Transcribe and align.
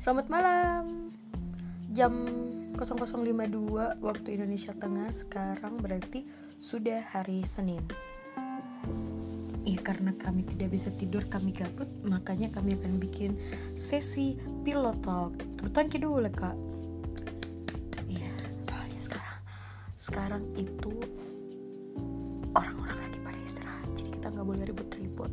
Selamat 0.00 0.32
malam. 0.32 1.12
Jam 1.92 2.24
00.52 2.72 4.00
waktu 4.00 4.28
Indonesia 4.32 4.72
Tengah 4.72 5.12
sekarang 5.12 5.76
berarti 5.76 6.24
sudah 6.56 7.04
hari 7.04 7.44
Senin. 7.44 7.84
Iya 9.60 9.80
karena 9.84 10.16
kami 10.16 10.48
tidak 10.48 10.72
bisa 10.72 10.88
tidur 10.96 11.28
kami 11.28 11.52
gabut 11.52 11.84
makanya 12.00 12.48
kami 12.48 12.80
akan 12.80 12.96
bikin 12.96 13.36
sesi 13.76 14.40
pilot 14.64 15.04
talk. 15.04 15.36
Tepuk 15.60 15.68
tangki 15.68 16.00
dulu 16.00 16.24
lah 16.24 16.32
kak. 16.32 16.56
Iya 18.08 18.32
soalnya 18.64 19.00
sekarang 19.04 19.40
sekarang 20.00 20.44
itu 20.56 20.96
orang-orang 22.56 23.04
lagi 23.04 23.18
pada 23.20 23.40
istirahat 23.44 23.84
jadi 24.00 24.16
kita 24.16 24.26
nggak 24.32 24.46
boleh 24.48 24.64
ribut-ribut. 24.64 25.32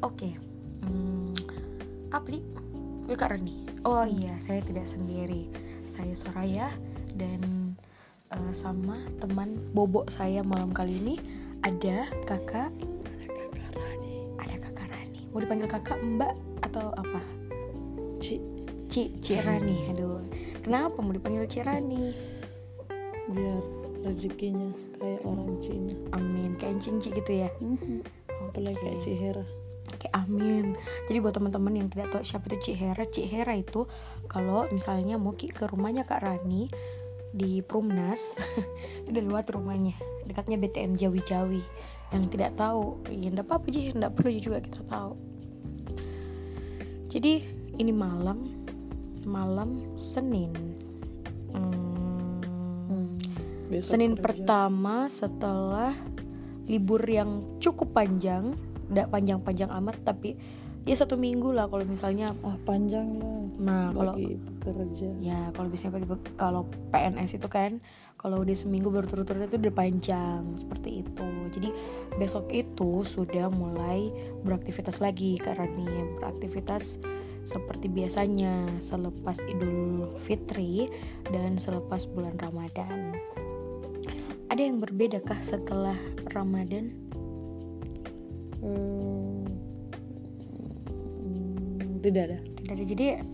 Oke. 0.00 0.32
Hmm, 0.80 1.36
apa? 2.08 2.57
Kak 3.16 3.32
Rani. 3.32 3.64
Oh 3.88 4.04
iya, 4.04 4.36
saya 4.42 4.60
tidak 4.60 4.84
sendiri. 4.84 5.48
Saya 5.88 6.12
Soraya 6.12 6.68
dan 7.16 7.40
eh, 8.28 8.52
sama 8.52 9.00
teman 9.22 9.56
bobok 9.72 10.12
saya 10.12 10.44
malam 10.44 10.74
kali 10.74 10.92
ini 10.92 11.14
ada 11.64 12.10
kakak 12.28 12.68
ada 14.36 14.56
kakak 14.60 14.86
Rani. 14.92 15.20
Mau 15.32 15.40
dipanggil 15.40 15.68
kakak, 15.70 15.98
Mbak 16.04 16.34
atau 16.68 16.92
apa? 16.92 17.20
Ci 18.20 18.42
Ci, 18.92 19.16
Ci 19.24 19.40
Rani. 19.40 19.88
Aduh. 19.94 20.20
Kenapa 20.60 21.00
mau 21.00 21.14
dipanggil 21.14 21.48
Ci 21.48 21.64
Rani? 21.64 22.36
biar 23.28 23.60
rezekinya 24.08 24.72
kayak 24.96 25.20
orang 25.28 25.60
Cina 25.60 25.92
Amin. 26.16 26.56
Kayak 26.56 26.80
encing 26.80 26.96
Ci 27.00 27.12
gitu 27.12 27.32
ya. 27.44 27.50
apalagi 28.48 28.80
kayak 28.80 29.00
Cihera 29.04 29.44
Oke, 29.88 30.08
amin. 30.12 30.76
Jadi 31.08 31.18
buat 31.18 31.34
teman-teman 31.34 31.72
yang 31.74 31.88
tidak 31.88 32.12
tahu 32.12 32.22
siapa 32.22 32.46
itu 32.52 32.70
Cik 32.70 32.76
Hera, 32.76 33.04
Cik 33.08 33.26
Hera 33.28 33.54
itu 33.56 33.88
kalau 34.28 34.68
misalnya 34.68 35.16
mau 35.16 35.32
ke 35.34 35.64
rumahnya 35.64 36.04
Kak 36.04 36.20
Rani 36.22 36.68
di 37.32 37.60
Prumnas, 37.60 38.40
itu 39.04 39.08
udah 39.12 39.24
lewat 39.24 39.52
rumahnya, 39.52 39.96
dekatnya 40.24 40.56
BTN 40.60 40.96
Jawi-Jawi. 40.96 41.62
Yang 42.08 42.24
tidak 42.32 42.56
tahu, 42.56 43.04
ya 43.12 43.28
enggak 43.28 43.46
apa-apa 43.48 43.68
sih, 43.68 43.92
enggak 43.92 44.12
perlu 44.16 44.30
juga 44.40 44.58
kita 44.64 44.80
tahu. 44.88 45.12
Jadi 47.08 47.32
ini 47.80 47.92
malam, 47.92 48.48
malam 49.24 49.96
Senin. 49.96 50.52
Hmm, 51.52 53.16
Besok 53.68 53.96
Senin 53.96 54.12
kerja. 54.16 54.24
pertama 54.24 55.08
setelah 55.08 55.92
libur 56.68 57.00
yang 57.04 57.60
cukup 57.60 57.96
panjang, 57.96 58.52
tidak 58.88 59.12
panjang-panjang 59.12 59.70
amat, 59.70 59.96
tapi 60.02 60.34
ya 60.88 60.96
satu 60.96 61.20
minggu 61.20 61.52
lah 61.52 61.68
kalau 61.68 61.84
misalnya. 61.84 62.32
ah 62.42 62.56
panjang 62.64 63.20
lah 63.20 63.38
Nah 63.58 63.90
kalau 63.90 64.14
pekerja 64.62 65.08
ya 65.18 65.50
kalau 65.50 65.66
biasanya 65.66 65.92
bagi 65.98 66.06
kalau 66.38 66.62
PNS 66.94 67.42
itu 67.42 67.48
kan 67.50 67.82
kalau 68.18 68.42
udah 68.42 68.54
seminggu 68.54 68.90
berturut-turut 68.90 69.50
itu 69.50 69.58
udah 69.58 69.74
panjang 69.74 70.42
seperti 70.54 71.02
itu. 71.02 71.28
Jadi 71.54 71.68
besok 72.18 72.50
itu 72.54 73.02
sudah 73.02 73.50
mulai 73.50 74.10
beraktivitas 74.46 75.02
lagi 75.02 75.34
karena 75.38 75.66
nih 75.66 76.18
beraktivitas 76.22 77.02
seperti 77.42 77.90
biasanya 77.90 78.78
selepas 78.78 79.42
Idul 79.46 80.14
Fitri 80.22 80.86
dan 81.30 81.58
selepas 81.58 82.06
bulan 82.06 82.38
Ramadan. 82.38 83.18
Ada 84.48 84.62
yang 84.64 84.78
berbedakah 84.80 85.42
setelah 85.42 85.96
Ramadan? 86.30 87.07
Hmm, 88.58 89.44
hmm, 91.18 92.00
tidak 92.00 92.22
ada 92.26 92.38
Tidak 92.58 92.72
ada 92.72 92.84
jadi 92.84 93.04
eh, 93.16 93.24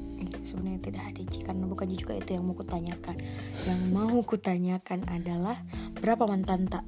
sebenarnya 0.42 0.80
tidak 0.83 1.03
ada 1.05 1.20
Ci 1.27 1.41
karena 1.41 1.64
bukan 1.64 1.89
juga 1.90 2.12
itu 2.14 2.30
yang 2.33 2.45
mau 2.45 2.55
kutanyakan. 2.55 3.17
Yang 3.64 3.80
mau 3.90 4.18
kutanyakan 4.20 5.01
adalah 5.07 5.57
berapa 5.95 6.24
mantan 6.24 6.67
tak? 6.67 6.85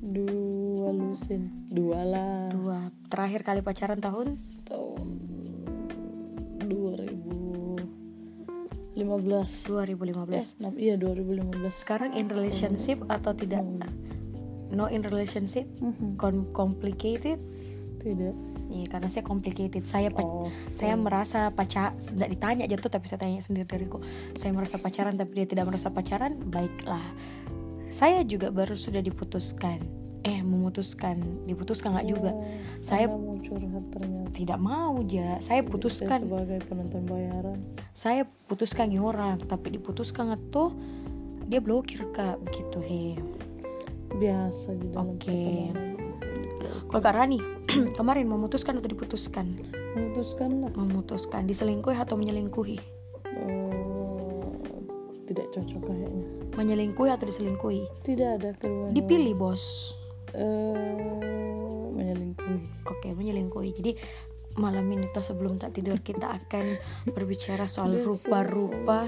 dua 0.00 0.88
lusin 0.88 1.68
dua 1.68 2.00
lah 2.00 2.48
Dua. 2.48 2.78
Terakhir 3.06 3.42
kali 3.42 3.60
pacaran 3.60 3.98
tahun 3.98 4.40
tahun 4.64 5.06
2015 6.64 7.84
2015. 9.68 10.56
eh, 10.56 10.64
enam- 10.64 10.78
iya 10.78 10.94
2015 10.96 11.74
Sekarang 11.76 12.14
in 12.14 12.26
relationship 12.26 13.04
atau 13.06 13.32
tidak? 13.32 13.60
No 14.68 14.86
in 14.86 15.02
relationship? 15.02 15.68
Mhm. 15.76 16.16
Com- 16.16 16.48
complicated? 16.52 17.36
Tidak 18.00 18.34
Iya, 18.68 18.84
karena 18.84 19.08
saya 19.08 19.24
complicated. 19.24 19.88
Saya 19.88 20.12
oh 20.12 20.52
saya 20.76 20.92
merasa 20.92 21.48
pacar 21.48 21.96
tidak 21.96 22.28
ditanya 22.28 22.68
jatuh 22.68 22.92
tapi 22.92 23.08
saya 23.08 23.24
tanya 23.24 23.40
sendiri 23.40 23.64
dariku. 23.64 24.04
Saya 24.36 24.52
merasa 24.52 24.76
pacaran 24.76 25.16
tapi 25.16 25.40
dia 25.40 25.46
tidak 25.48 25.72
merasa 25.72 25.88
pacaran. 25.88 26.36
Baiklah. 26.36 27.00
Saya 27.88 28.20
juga 28.28 28.52
baru 28.52 28.76
sudah 28.76 29.00
diputuskan. 29.00 29.80
Eh, 30.20 30.44
memutuskan. 30.44 31.48
Diputuskan 31.48 31.96
nggak 31.96 32.08
juga. 32.12 32.36
Oh, 32.36 32.44
Saya- 32.84 33.08
Anda 33.08 33.24
mau 33.24 33.40
curhat 33.40 33.84
ternyata 33.88 34.28
Tidak 34.36 34.58
mau 34.60 35.00
ja. 35.08 35.40
Saya 35.40 35.40
Saya 35.40 35.60
putuskan. 35.64 36.18
sebagai 36.20 36.58
penonton 36.68 37.02
bayaran 37.08 37.58
Saya 37.96 38.28
putuskan 38.44 38.92
nih 38.92 39.00
orang, 39.00 39.40
tapi 39.48 39.80
diputuskan 39.80 40.36
tuh 40.52 40.76
dia 41.48 41.64
blokir 41.64 42.04
kak 42.12 42.36
begitu 42.44 42.78
he. 42.84 43.16
biasa 44.08 44.76
di 44.76 44.88
dalam 44.92 45.16
pertemanan 45.16 45.97
Kalau 46.86 47.00
Kak 47.00 47.14
Rani 47.14 47.38
kemarin 47.98 48.26
memutuskan 48.26 48.78
atau 48.78 48.86
diputuskan? 48.86 49.54
memutuskan 49.92 50.62
lah 50.62 50.72
Memutuskan 50.72 51.44
diselingkuhi 51.44 51.96
atau 51.96 52.14
menyelingkuhi? 52.14 52.78
eh, 53.24 54.46
tidak 55.24 55.46
cocok 55.50 55.80
kayaknya 55.84 56.24
Menyelingkuhi 56.54 57.10
atau 57.10 57.24
diselingkuhi? 57.24 57.82
tidak 58.02 58.40
ada 58.40 58.50
keduanya 58.54 58.94
Dipilih 58.94 59.34
bos. 59.34 59.94
eh, 60.32 61.92
menyelingkuhi 61.92 62.86
Oke, 62.86 63.12
menyelingkuhi. 63.12 63.70
Jadi 63.72 63.92
malam 64.56 64.88
ini 64.88 65.06
tuh 65.08 65.22
sebelum 65.22 65.54
tak 65.54 65.70
tidur 65.72 65.98
kita 65.98 66.34
akan 66.34 66.64
berbicara 67.14 67.64
soal 67.64 67.94
rupa-rupa 67.96 69.06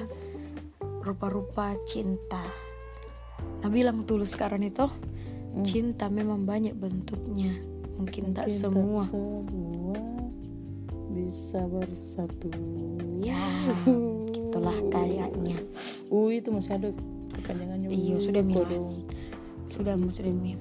rupa-rupa 1.00 1.74
cinta. 1.82 2.44
Nah 3.58 3.68
bilang 3.68 4.04
tulus 4.04 4.32
sekarang 4.32 4.62
itu 4.62 4.84
cinta 5.66 6.06
memang 6.08 6.46
banyak 6.46 6.74
bentuknya. 6.78 7.58
Mungkin, 8.00 8.32
tak 8.32 8.48
Mungkin 8.48 8.60
semua. 8.64 9.02
semua 9.04 10.00
bisa 11.10 11.60
bersatu 11.68 12.48
Ya, 13.20 13.68
itulah 14.32 14.78
kayaknya. 14.88 15.58
uh 16.08 16.28
itu 16.32 16.48
masih 16.48 16.80
ada 16.80 16.88
kepanjangannya 17.36 17.92
Iya, 17.92 18.16
sudah, 18.16 18.42
kodong. 18.46 19.04
Sudah 19.68 19.94
Mi. 19.98 20.56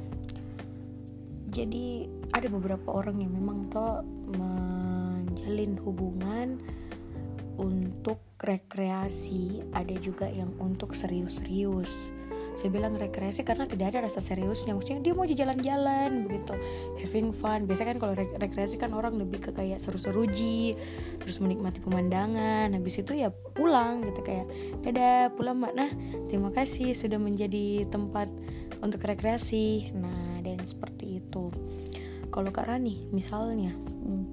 Jadi 1.49 2.05
ada 2.35 2.47
beberapa 2.51 2.93
orang 2.93 3.23
yang 3.23 3.33
memang 3.33 3.71
tuh 3.73 4.05
menjalin 4.37 5.79
hubungan 5.81 6.61
untuk 7.57 8.21
rekreasi, 8.39 9.65
ada 9.73 9.95
juga 9.99 10.29
yang 10.29 10.53
untuk 10.61 10.93
serius-serius. 10.93 12.13
Saya 12.59 12.75
bilang 12.75 12.99
rekreasi 12.99 13.47
karena 13.47 13.63
tidak 13.63 13.95
ada 13.95 14.11
rasa 14.11 14.19
seriusnya. 14.19 14.75
Maksudnya 14.75 14.99
dia 14.99 15.15
mau 15.15 15.23
jalan-jalan 15.23 16.27
begitu, 16.27 16.53
having 16.99 17.31
fun. 17.31 17.63
Biasanya 17.63 17.95
kan 17.95 17.99
kalau 18.03 18.13
rek- 18.19 18.35
rekreasi 18.35 18.75
kan 18.75 18.91
orang 18.91 19.15
lebih 19.15 19.39
ke 19.39 19.55
kayak 19.55 19.79
seru-seru 19.79 20.27
ji, 20.27 20.75
terus 21.23 21.39
menikmati 21.39 21.79
pemandangan. 21.79 22.75
Habis 22.75 22.99
itu 22.99 23.15
ya 23.15 23.31
pulang 23.31 24.03
gitu 24.03 24.19
kayak 24.19 24.43
dadah 24.83 25.31
pulang 25.39 25.55
mak. 25.55 25.71
Nah 25.71 25.87
terima 26.27 26.51
kasih 26.51 26.91
sudah 26.91 27.15
menjadi 27.15 27.87
tempat 27.87 28.27
untuk 28.83 28.99
rekreasi. 29.07 29.95
Nah 29.95 30.43
yang 30.43 30.65
seperti 30.67 31.23
itu. 31.23 31.53
Kalau 32.33 32.49
Kak 32.51 32.67
Rani 32.67 33.07
misalnya 33.15 33.71
Hmm. 34.03 34.27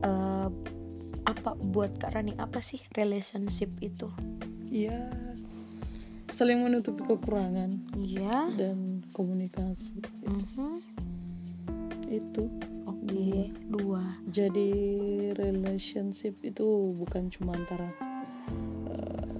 eh, 0.00 0.48
apa 1.26 1.50
buat 1.58 1.98
Kak 1.98 2.14
Rani 2.14 2.38
apa 2.38 2.62
sih 2.62 2.78
relationship 2.94 3.74
itu? 3.82 4.06
Iya 4.70 5.33
saling 6.28 6.60
menutupi 6.60 7.02
kekurangan 7.02 7.78
Iya. 7.94 8.52
dan 8.54 9.02
komunikasi 9.10 10.00
Mhm. 10.24 10.72
itu 12.06 12.44
Oke, 12.84 13.50
dua. 13.66 14.16
jadi 14.26 14.70
relationship 15.34 16.36
itu 16.42 16.64
bukan 16.94 17.28
cuma 17.28 17.52
antara 17.52 17.88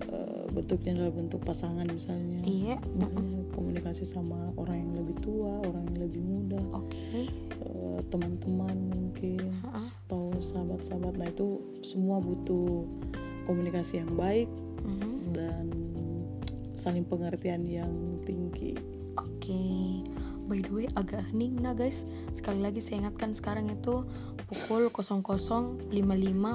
eh, 0.07 0.45
bentuknya 0.51 0.95
adalah 0.95 1.13
bentuk 1.15 1.41
pasangan 1.43 1.87
misalnya 1.87 2.41
Iya. 2.43 2.77
Makanya 2.95 3.41
komunikasi 3.51 4.05
sama 4.05 4.37
orang 4.55 4.79
yang 4.81 4.93
lebih 4.97 5.17
tua 5.21 5.61
orang 5.61 5.85
yang 5.89 5.99
lebih 6.01 6.23
muda 6.23 6.61
Oke. 6.73 7.27
eh, 7.59 7.99
teman-teman 8.07 8.77
mungkin 8.89 9.41
Heeh. 9.41 9.89
atau 10.07 10.31
sahabat-sahabat 10.37 11.15
nah 11.17 11.27
itu 11.27 11.59
semua 11.81 12.19
butuh 12.19 12.85
komunikasi 13.45 13.99
yang 13.99 14.13
baik 14.15 14.49
Mhm. 14.81 15.11
dan 15.33 15.65
saling 16.85 17.09
pengertian 17.09 17.65
yang 17.65 18.21
tinggi. 18.29 18.77
Oke. 19.17 20.05
by 20.45 20.61
the 20.61 20.69
way 20.69 20.87
agak 21.01 21.25
hening 21.33 21.57
nah 21.57 21.73
guys. 21.73 22.05
Sekali 22.37 22.61
lagi 22.61 22.85
saya 22.85 23.09
ingatkan 23.09 23.33
sekarang 23.33 23.73
itu 23.73 24.05
pukul 24.45 24.93
00.55 24.93 25.89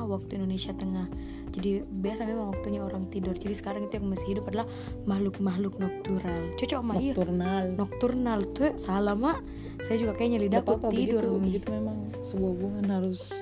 waktu 0.05 0.31
Indonesia 0.37 0.77
Tengah. 0.77 1.09
Jadi 1.49 1.81
biasa 1.81 2.29
memang 2.29 2.53
waktunya 2.53 2.85
orang 2.85 3.09
tidur. 3.09 3.33
Jadi 3.33 3.57
sekarang 3.57 3.89
itu 3.89 3.97
yang 3.97 4.13
masih 4.13 4.37
hidup 4.37 4.45
adalah 4.53 4.69
makhluk-makhluk 5.09 5.81
nocturnal 5.81 6.53
cocok 6.61 6.77
sama 6.77 6.93
iya? 7.01 7.17
Nocturnal. 7.17 7.63
nocturnal 7.73 8.39
tuh. 8.53 8.71
Salah 8.77 9.17
mak. 9.17 9.41
Saya 9.81 9.97
juga 9.97 10.13
kayaknya 10.13 10.45
lidah 10.45 10.61
apa-apa 10.61 10.93
tidur 10.93 11.25
begitu, 11.25 11.65
begitu 11.65 11.67
memang 11.73 11.97
sebuah 12.21 12.51
hubungan 12.53 12.85
harus 12.93 13.41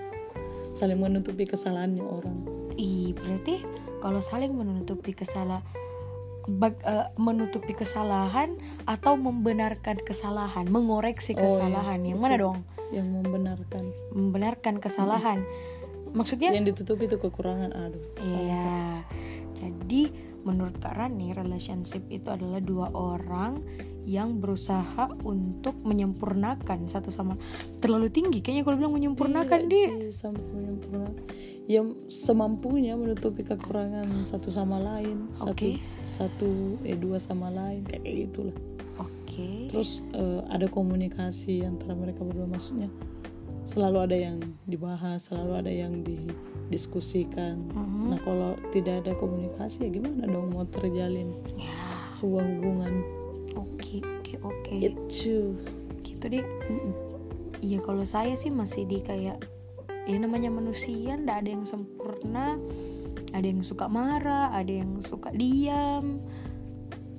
saling 0.72 1.04
menutupi 1.04 1.44
kesalahannya 1.44 2.06
orang. 2.07 2.38
Ih, 2.80 3.12
berarti 3.12 3.68
kalau 4.00 4.24
saling 4.24 4.56
menutupi 4.56 5.12
kesalahan 5.12 5.66
menutupi 7.19 7.75
kesalahan 7.75 8.55
atau 8.88 9.19
membenarkan 9.19 9.99
kesalahan, 9.99 10.65
mengoreksi 10.71 11.35
Oh, 11.35 11.44
iya, 11.44 11.45
kesalahan. 11.51 11.99
yang 12.07 12.19
mana 12.23 12.35
betul. 12.39 12.44
dong? 12.47 12.59
Yang 12.95 13.07
membenarkan. 13.19 13.83
Membenarkan 14.15 14.75
kesalahan. 14.79 15.39
Maksudnya 16.15 16.55
Yang 16.55 16.71
ditutupi 16.73 17.11
itu 17.11 17.19
kekurangan. 17.19 17.75
Aduh. 17.75 17.99
Iya. 18.23 19.03
Jadi 19.59 20.07
menurut 20.47 20.79
Kak 20.79 20.95
Rani 20.95 21.35
relationship 21.35 22.07
itu 22.07 22.31
adalah 22.31 22.63
dua 22.63 22.88
orang 22.95 23.59
yang 24.07 24.39
berusaha 24.39 25.11
untuk 25.27 25.75
menyempurnakan 25.83 26.88
satu 26.88 27.11
sama 27.11 27.35
terlalu 27.83 28.07
tinggi 28.07 28.39
kayaknya 28.39 28.63
kalau 28.63 28.79
bilang 28.79 28.95
menyempurnakan 28.95 29.67
Tidak 29.67 29.67
dia 29.67 29.88
sih, 30.07 30.15
sampai 30.15 30.47
menyempurnakan. 30.47 31.23
Yang 31.68 32.00
semampunya 32.08 32.96
menutupi 32.96 33.44
kekurangan 33.44 34.24
satu 34.24 34.48
sama 34.50 34.80
lain. 34.80 35.28
Satu, 35.36 35.52
Oke. 35.52 35.84
satu 36.02 36.80
eh 36.88 36.96
dua 36.96 37.19
sama 37.19 37.52
lain 37.52 37.84
kayak 37.84 38.31
gitulah. 38.31 38.58
oke 38.98 39.69
Terus 39.69 40.02
eh, 40.16 40.42
ada 40.48 40.66
komunikasi 40.72 41.68
antara 41.68 41.94
mereka 41.94 42.24
berdua 42.24 42.48
maksudnya 42.48 42.88
selalu 43.68 43.98
ada 44.00 44.16
yang 44.16 44.40
dibahas, 44.64 45.28
selalu 45.28 45.54
ada 45.60 45.68
yang 45.68 46.00
didiskusikan. 46.08 47.68
Mhm. 47.75 48.16
Nah 48.16 48.19
kalau 48.24 48.56
tidak 48.72 49.04
ada 49.04 49.12
komunikasi 49.19 49.84
ya 49.84 49.90
gimana 49.92 50.24
dong 50.24 50.56
mau 50.56 50.64
terjalin 50.72 51.36
ya 51.60 52.08
sebuah 52.08 52.48
hubungan 52.48 53.04
oke 53.60 54.00
oke 54.00 54.34
oke 54.40 54.74
itu? 54.80 55.60
gitu 56.00 56.25
deh. 56.31 56.48
Iya 57.60 57.84
kalau 57.84 58.08
saya 58.08 58.40
sih 58.40 58.48
masih 58.48 58.88
di 58.88 59.04
kayak 59.04 59.44
ya 60.07 60.18
namanya 60.18 60.50
manusia 60.50 61.13
ndak 61.13 61.44
ada 61.44 61.50
yang 61.51 61.63
sempurna 61.63 62.56
ada 63.30 63.44
yang 63.44 63.62
suka 63.62 63.86
marah 63.88 64.50
ada 64.50 64.71
yang 64.74 65.00
suka 65.01 65.30
diam 65.31 66.24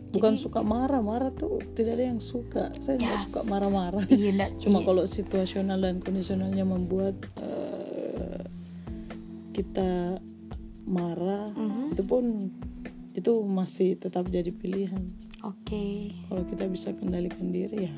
Bukan 0.08 0.34
Jadi- 0.34 0.40
suka 0.40 0.64
marah, 0.64 1.04
marah 1.04 1.28
tuh 1.28 1.60
tidak 1.76 2.00
ada 2.00 2.04
yang 2.08 2.16
suka. 2.18 2.72
Saya 2.80 2.96
Ya. 2.96 3.12
nggak 3.12 3.28
suka 3.28 3.40
marah-marah. 3.44 4.08
iya 4.08 4.32
ndak 4.32 4.56
Cuma 4.56 4.80
iya. 4.80 4.86
kalau 4.88 5.04
situasional 5.04 5.76
dan 5.76 6.00
kondisionalnya 6.00 6.64
membuat 6.64 7.12
eh, 7.36 8.40
kita 9.52 10.16
marah, 10.88 11.52
Mhm. 11.52 11.92
itu 11.92 12.02
pun 12.02 12.24
itu 13.12 13.32
masih 13.44 14.00
tetap 14.00 14.24
jadi 14.28 14.48
pilihan. 14.48 15.12
oke 15.38 15.84
Kalau 16.24 16.42
kita 16.46 16.64
bisa 16.66 16.88
kendalikan 16.92 17.52
diri 17.52 17.84
ya, 17.84 17.94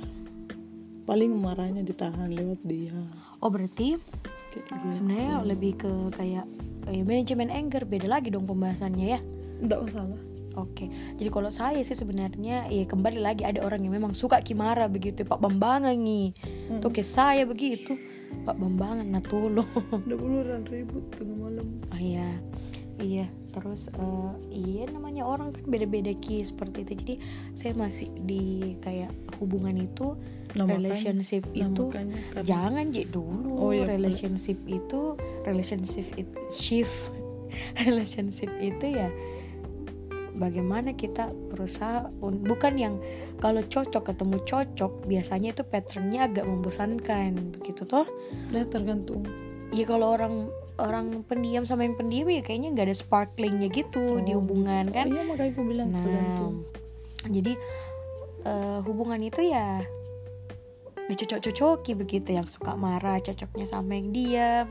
paling 1.04 1.30
marahnya 1.30 1.80
ditahan 1.80 2.26
lewat 2.28 2.58
dia. 2.64 2.90
oh 3.38 3.48
berarti 3.48 3.94
Kayak 4.50 4.66
gitu. 4.66 4.86
sebenarnya 5.02 5.34
lebih 5.46 5.72
ke 5.78 5.92
kayak 6.18 6.46
eh, 6.90 7.02
manajemen 7.06 7.48
anger 7.54 7.86
beda 7.86 8.10
lagi 8.10 8.34
dong 8.34 8.50
pembahasannya 8.50 9.06
ya 9.06 9.20
Nggak 9.60 9.80
masalah. 9.86 10.20
Oke, 10.58 10.90
jadi 11.14 11.30
kalau 11.30 11.46
saya 11.54 11.78
sih 11.86 11.94
sebenarnya 11.94 12.66
ya 12.66 12.82
kembali 12.82 13.22
lagi 13.22 13.46
ada 13.46 13.62
orang 13.62 13.86
yang 13.86 13.94
memang 13.94 14.18
suka 14.18 14.42
Kimara 14.42 14.90
begitu 14.90 15.22
Pak 15.22 15.38
Bambangan 15.38 15.94
nih, 15.94 16.34
tuh 16.82 16.90
kayak 16.90 17.06
saya 17.06 17.42
begitu 17.46 17.94
Pak 18.42 18.58
Bambangan 18.58 19.06
nah 19.06 19.22
tolong. 19.22 19.70
Udah 19.94 20.58
ribut 20.66 21.06
tengah 21.14 21.38
malam. 21.38 21.68
Oh 21.94 22.00
iya, 22.02 22.42
iya. 22.98 23.30
Terus 23.50 23.90
eh, 23.90 24.32
iya 24.48 24.86
namanya 24.86 25.22
orang 25.24 25.50
kan 25.50 25.62
beda-beda 25.64 26.14
ki 26.14 26.40
seperti 26.40 26.82
itu. 26.82 26.92
Jadi 26.96 27.14
saya 27.52 27.72
masih 27.74 28.06
di 28.16 28.42
kayak 28.78 29.10
hubungan 29.36 29.74
itu 29.76 30.14
Nah, 30.50 30.66
makanya- 30.66 30.90
relationship 30.90 31.42
nah, 31.48 31.62
itu 31.64 31.84
makanya 31.86 32.16
jangan 32.42 32.84
je 32.90 33.02
dulu. 33.04 33.50
Oh, 33.56 33.70
iya, 33.70 33.86
relationship 33.86 34.58
itu 34.64 35.14
relationship 35.42 36.06
itu 36.14 36.34
shift 36.48 37.10
relationship 37.86 38.50
itu 38.58 38.86
ya 38.94 39.10
bagaimana 40.32 40.94
kita 40.94 41.28
berusaha 41.50 42.08
bukan 42.22 42.74
yang 42.74 42.94
kalau 43.38 43.60
cocok 43.60 44.08
ketemu 44.08 44.36
cocok 44.42 44.92
biasanya 45.04 45.52
itu 45.52 45.62
patternnya 45.62 46.26
agak 46.26 46.46
membosankan 46.46 47.34
begitu 47.52 47.84
toh 47.84 48.06
Nah, 48.50 48.64
tergantung. 48.64 49.26
ya 49.70 49.84
kalau 49.84 50.14
orang 50.14 50.50
orang 50.80 51.22
pendiam 51.28 51.62
sama 51.68 51.84
yang 51.84 51.94
pendiam 51.94 52.28
ya 52.32 52.40
kayaknya 52.40 52.72
nggak 52.72 52.86
ada 52.90 52.96
sparklingnya 52.96 53.68
gitu 53.68 54.24
di 54.24 54.32
hubungan 54.32 54.88
Oh, 54.90 54.94
kan? 54.94 55.06
Iya 55.06 55.22
makanya 55.28 55.52
aku 55.52 55.62
bilang 55.62 55.88
nah 55.92 56.04
jadi 57.28 57.52
eh, 58.48 58.78
hubungan 58.88 59.20
itu 59.20 59.44
ya 59.44 59.84
dicocok-cocoki 61.10 61.98
begitu 61.98 62.30
yang 62.38 62.46
suka 62.46 62.78
marah 62.78 63.18
cocoknya 63.18 63.66
sama 63.66 63.98
yang 63.98 64.14
diam 64.14 64.66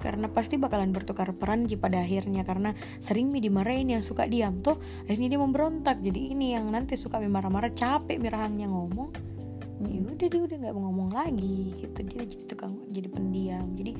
karena 0.00 0.26
pasti 0.26 0.58
bakalan 0.58 0.90
bertukar 0.90 1.30
peran 1.36 1.68
Ki, 1.68 1.78
pada 1.78 2.02
akhirnya 2.02 2.42
karena 2.42 2.74
sering 2.98 3.30
mi 3.30 3.38
dimarahin 3.38 3.92
yang 3.92 4.02
suka 4.02 4.26
diam 4.26 4.64
tuh 4.64 4.80
akhirnya 5.06 5.36
dia 5.36 5.40
memberontak 5.40 6.00
jadi 6.00 6.20
ini 6.32 6.56
yang 6.56 6.66
nanti 6.72 6.96
suka 6.96 7.20
mi 7.20 7.28
marah-marah 7.28 7.70
capek 7.70 8.18
mi 8.18 8.32
rahangnya 8.32 8.72
ngomong 8.72 9.31
ya 9.86 10.00
udah 10.02 10.28
dia 10.28 10.40
udah 10.42 10.56
nggak 10.62 10.74
ngomong 10.74 11.10
lagi 11.10 11.74
gitu. 11.78 12.00
Dia 12.06 12.22
jadi 12.26 12.44
tukang 12.46 12.86
jadi 12.90 13.08
pendiam. 13.10 13.66
Jadi 13.74 13.92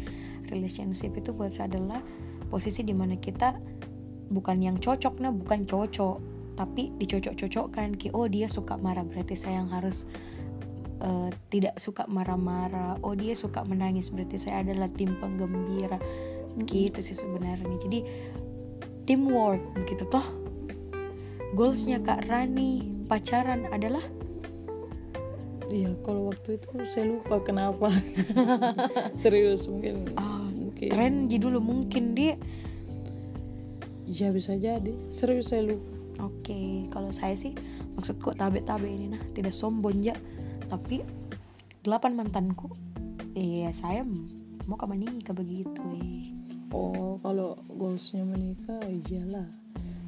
relationship 0.51 1.17
itu 1.19 1.35
buat 1.35 1.51
saya 1.51 1.73
adalah 1.73 2.01
posisi 2.49 2.85
di 2.85 2.93
mana 2.93 3.17
kita 3.17 3.57
bukan 4.33 4.65
yang 4.65 4.77
cocok 4.81 5.21
nah 5.21 5.33
bukan 5.33 5.65
cocok 5.69 6.17
tapi 6.55 6.93
dicocok-cocokkan. 7.01 7.97
Ki 7.97 8.13
oh 8.13 8.29
dia 8.29 8.47
suka 8.47 8.77
marah 8.77 9.03
berarti 9.03 9.35
saya 9.35 9.65
yang 9.65 9.71
harus 9.73 10.05
eh, 11.01 11.31
tidak 11.49 11.81
suka 11.81 12.07
marah-marah. 12.07 13.01
Oh 13.03 13.17
dia 13.17 13.33
suka 13.35 13.65
menangis 13.65 14.13
berarti 14.13 14.39
saya 14.39 14.63
adalah 14.63 14.87
tim 14.93 15.17
penggembira. 15.19 15.99
Gitu 16.63 17.01
sih 17.01 17.17
sebenarnya. 17.17 17.77
Jadi 17.81 18.01
teamwork 19.09 19.61
begitu 19.75 20.07
toh. 20.07 20.25
Goalsnya 21.53 22.01
kak 22.01 22.33
Rani 22.33 23.05
pacaran 23.05 23.69
adalah 23.69 24.01
Iya, 25.73 25.97
kalau 26.05 26.29
waktu 26.29 26.61
itu 26.61 26.69
saya 26.85 27.09
lupa 27.09 27.41
kenapa. 27.41 27.89
Serius 29.17 29.65
mungkin. 29.65 30.13
ah, 30.21 30.45
mungkin. 30.53 30.93
tren 30.93 31.33
dulu 31.33 31.65
mungkin 31.65 32.13
dia 32.13 32.37
Iya 34.05 34.29
bisa 34.37 34.53
jadi. 34.61 34.93
Serius 35.09 35.49
saya 35.49 35.73
lupa. 35.73 35.89
Oke, 36.29 36.87
kalau 36.93 37.09
saya 37.09 37.33
sih 37.33 37.57
maksudku 37.97 38.37
tabe-tabe 38.37 38.85
ini 38.85 39.17
nah 39.17 39.23
tidak 39.33 39.57
sombong 39.57 40.05
ya, 40.05 40.15
tapi 40.69 41.01
delapan 41.81 42.15
mantanku, 42.15 42.71
iya 43.35 43.73
saya 43.75 44.05
mau 44.69 44.77
ke 44.77 44.87
menikah 44.87 45.35
begitu. 45.35 45.81
Eh. 45.99 46.31
Oh, 46.71 47.19
kalau 47.25 47.59
goalsnya 47.67 48.23
menikah 48.23 48.79
iyalah. 48.87 49.49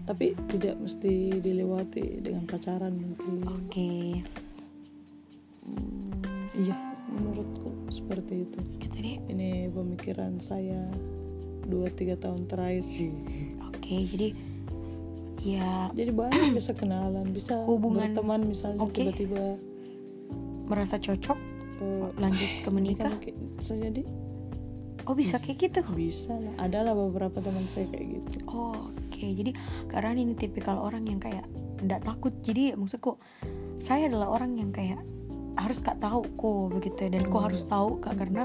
Tapi 0.05 0.37
tidak 0.53 0.77
mesti 0.77 1.41
dilewati 1.41 2.21
dengan 2.21 2.45
pacaran 2.45 2.93
mungkin. 2.93 3.41
Oke, 3.49 4.21
Hmm, 5.65 6.13
iya, 6.55 6.77
menurutku 7.09 7.73
seperti 7.89 8.45
itu. 8.45 8.59
gitu 8.79 8.97
deh. 8.97 9.19
Ini 9.27 9.49
pemikiran 9.71 10.39
saya 10.39 10.87
2-3 11.65 11.89
tahun 12.17 12.45
terakhir 12.45 12.83
sih. 12.83 13.13
Oke, 13.65 14.05
jadi 14.05 14.29
ya 15.39 15.89
Jadi 15.91 16.11
banyak 16.11 16.53
bisa 16.53 16.73
kenalan, 16.73 17.29
bisa 17.29 17.65
Hubungan- 17.65 18.13
berteman 18.13 18.45
misalnya 18.45 18.81
Oke. 18.81 19.05
tiba-tiba 19.05 19.61
merasa 20.65 20.97
cocok 20.97 21.37
eh, 21.77 22.09
lanjut 22.17 22.51
ke 22.61 22.71
menikah. 22.71 23.13
bisa 23.55 23.75
jadi 23.75 24.03
Oh 25.05 25.13
bisa 25.13 25.37
kayak 25.37 25.59
gitu. 25.61 25.81
bisa 25.93 26.33
lah 26.33 26.57
ada 26.59 26.81
lah 26.81 26.97
beberapa 26.97 27.37
teman 27.37 27.69
saya 27.69 27.85
kayak 27.87 28.25
gitu 28.25 28.41
Oh, 28.47 28.89
Oke, 29.05 29.31
jadi 29.31 29.53
karena 29.87 30.17
ini 30.17 30.33
tipikal 30.33 30.75
orang 30.77 31.05
yang 31.05 31.21
kayak 31.21 31.45
ndak 31.79 32.03
takut. 32.03 32.33
Jadi 32.41 32.73
maksudku 32.73 33.21
saya 33.77 34.09
adalah 34.09 34.33
orang 34.33 34.57
yang 34.57 34.71
kayak 34.71 34.99
harus 35.57 35.79
kak 35.79 35.99
tahu 35.99 36.23
kok 36.31 36.63
begitu 36.73 36.99
ya 37.01 37.11
dan 37.13 37.25
kok 37.25 37.35
Hmm. 37.35 37.47
harus 37.47 37.63
tahu 37.65 37.89
kak 37.99 38.15
karena 38.17 38.45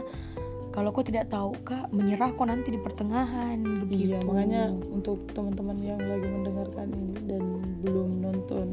kalau 0.69 0.89
kok 0.89 1.03
tidak 1.03 1.27
tahu 1.27 1.51
kak 1.59 1.89
menyerah 1.89 2.29
kok 2.29 2.45
nanti 2.45 2.69
di 2.69 2.77
pertengahan 2.77 3.57
begitu. 3.79 4.13
iya 4.13 4.17
makanya 4.21 4.63
untuk 4.85 5.17
teman-teman 5.29 5.77
yang 5.79 5.97
lagi 5.99 6.25
mendengarkan 6.25 6.87
ini 6.87 7.13
dan 7.25 7.41
belum 7.79 8.09
nonton 8.19 8.67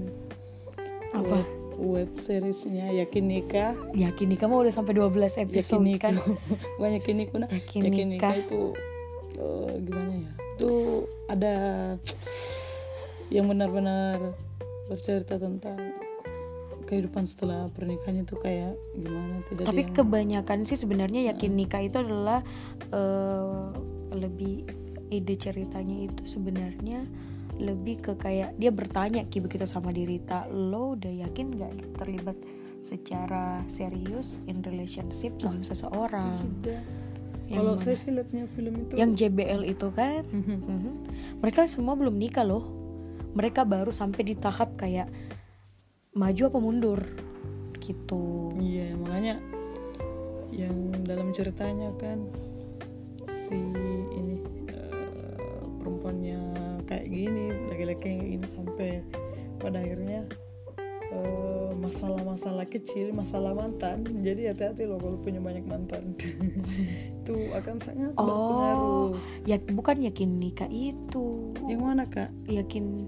Apa? 1.10 1.40
web, 1.40 1.48
web 1.78 2.10
seriesnya 2.14 2.92
yakin 2.94 3.24
nikah 3.26 3.72
yakin 3.92 4.26
nih 4.26 4.38
kamu 4.38 4.60
udah 4.60 4.74
sampai 4.74 4.92
12 4.92 5.08
yakin 5.34 5.44
episode 5.46 5.80
nikah 5.82 6.12
kan. 6.12 6.14
bukan 6.76 6.90
yakin 6.94 7.14
nikah 7.16 7.36
nah 7.38 7.48
Yakin 7.48 7.80
yakin 7.82 8.06
nikah. 8.06 8.32
nikah 8.32 8.34
itu 8.38 8.60
eh, 9.34 9.72
gimana 9.80 10.12
ya 10.14 10.30
itu 10.56 10.72
ada 11.26 11.54
yang 13.28 13.46
benar-benar 13.46 14.36
bercerita 14.86 15.34
tentang 15.34 15.95
kehidupan 16.86 17.26
setelah 17.26 17.66
pernikahan 17.74 18.22
itu 18.22 18.38
kayak 18.38 18.78
gimana? 18.94 19.42
Tidak 19.50 19.66
tapi 19.66 19.82
kebanyakan 19.90 20.64
sih 20.64 20.78
sebenarnya 20.78 21.34
yakin 21.34 21.52
nikah 21.58 21.82
itu 21.82 21.98
adalah 21.98 22.40
eh, 22.94 23.66
lebih 24.14 24.64
ide 25.10 25.34
ceritanya 25.38 26.06
itu 26.06 26.22
sebenarnya 26.26 27.06
lebih 27.56 28.04
ke 28.04 28.12
kayak 28.20 28.52
dia 28.60 28.68
bertanya 28.68 29.24
ki 29.26 29.40
begitu 29.40 29.64
sama 29.64 29.88
diri 29.88 30.20
tak 30.20 30.52
lo 30.52 30.92
udah 30.92 31.24
yakin 31.24 31.56
nggak 31.56 31.72
terlibat 31.96 32.36
secara 32.84 33.64
serius 33.66 34.38
in 34.46 34.62
relationship 34.62 35.34
sama 35.42 35.64
seseorang? 35.64 36.46
Tidak. 36.62 36.82
Kalau 37.46 37.78
saya 37.78 37.94
sih 37.94 38.10
liatnya 38.10 38.50
film 38.58 38.74
itu 38.86 38.92
yang 38.98 39.14
JBL 39.14 39.62
itu 39.66 39.88
kan? 39.94 40.26
Mhm. 40.30 40.56
Mhm. 40.66 40.92
mereka 41.42 41.66
semua 41.70 41.94
belum 41.94 42.14
nikah 42.14 42.46
loh. 42.46 42.66
Mereka 43.36 43.68
baru 43.68 43.92
sampai 43.92 44.22
di 44.24 44.34
tahap 44.34 44.80
kayak 44.80 45.12
maju 46.16 46.42
apa 46.48 46.58
mundur 46.58 47.00
gitu. 47.76 48.56
Iya 48.56 48.96
makanya 48.96 49.36
yang 50.48 51.04
dalam 51.04 51.30
ceritanya 51.36 51.92
kan 52.00 52.24
si 53.28 53.60
ini 54.16 54.40
eh, 54.72 55.36
perempuannya 55.76 56.40
kayak 56.88 57.06
gini 57.12 57.52
laki-laki 57.68 58.16
yang 58.16 58.22
gini 58.24 58.46
sampai 58.48 59.04
pada 59.60 59.84
akhirnya 59.84 60.24
eh, 61.12 61.70
masalah-masalah 61.76 62.64
kecil 62.64 63.12
masalah 63.12 63.52
mantan. 63.52 64.08
Jadi 64.24 64.48
hati-hati 64.48 64.88
loh 64.88 64.96
kalau 64.96 65.20
punya 65.20 65.38
banyak 65.44 65.68
mantan. 65.68 66.16
Itu 67.20 67.52
akan 67.52 67.76
sangat 67.76 68.16
oh 68.16 68.24
berpengaruh. 68.24 69.10
ya 69.44 69.56
bukan 69.68 69.96
yakin 70.08 70.30
nikah 70.40 70.70
itu. 70.72 71.52
Yang 71.68 71.82
mana 71.84 72.08
kak? 72.08 72.30
Yakin 72.48 73.04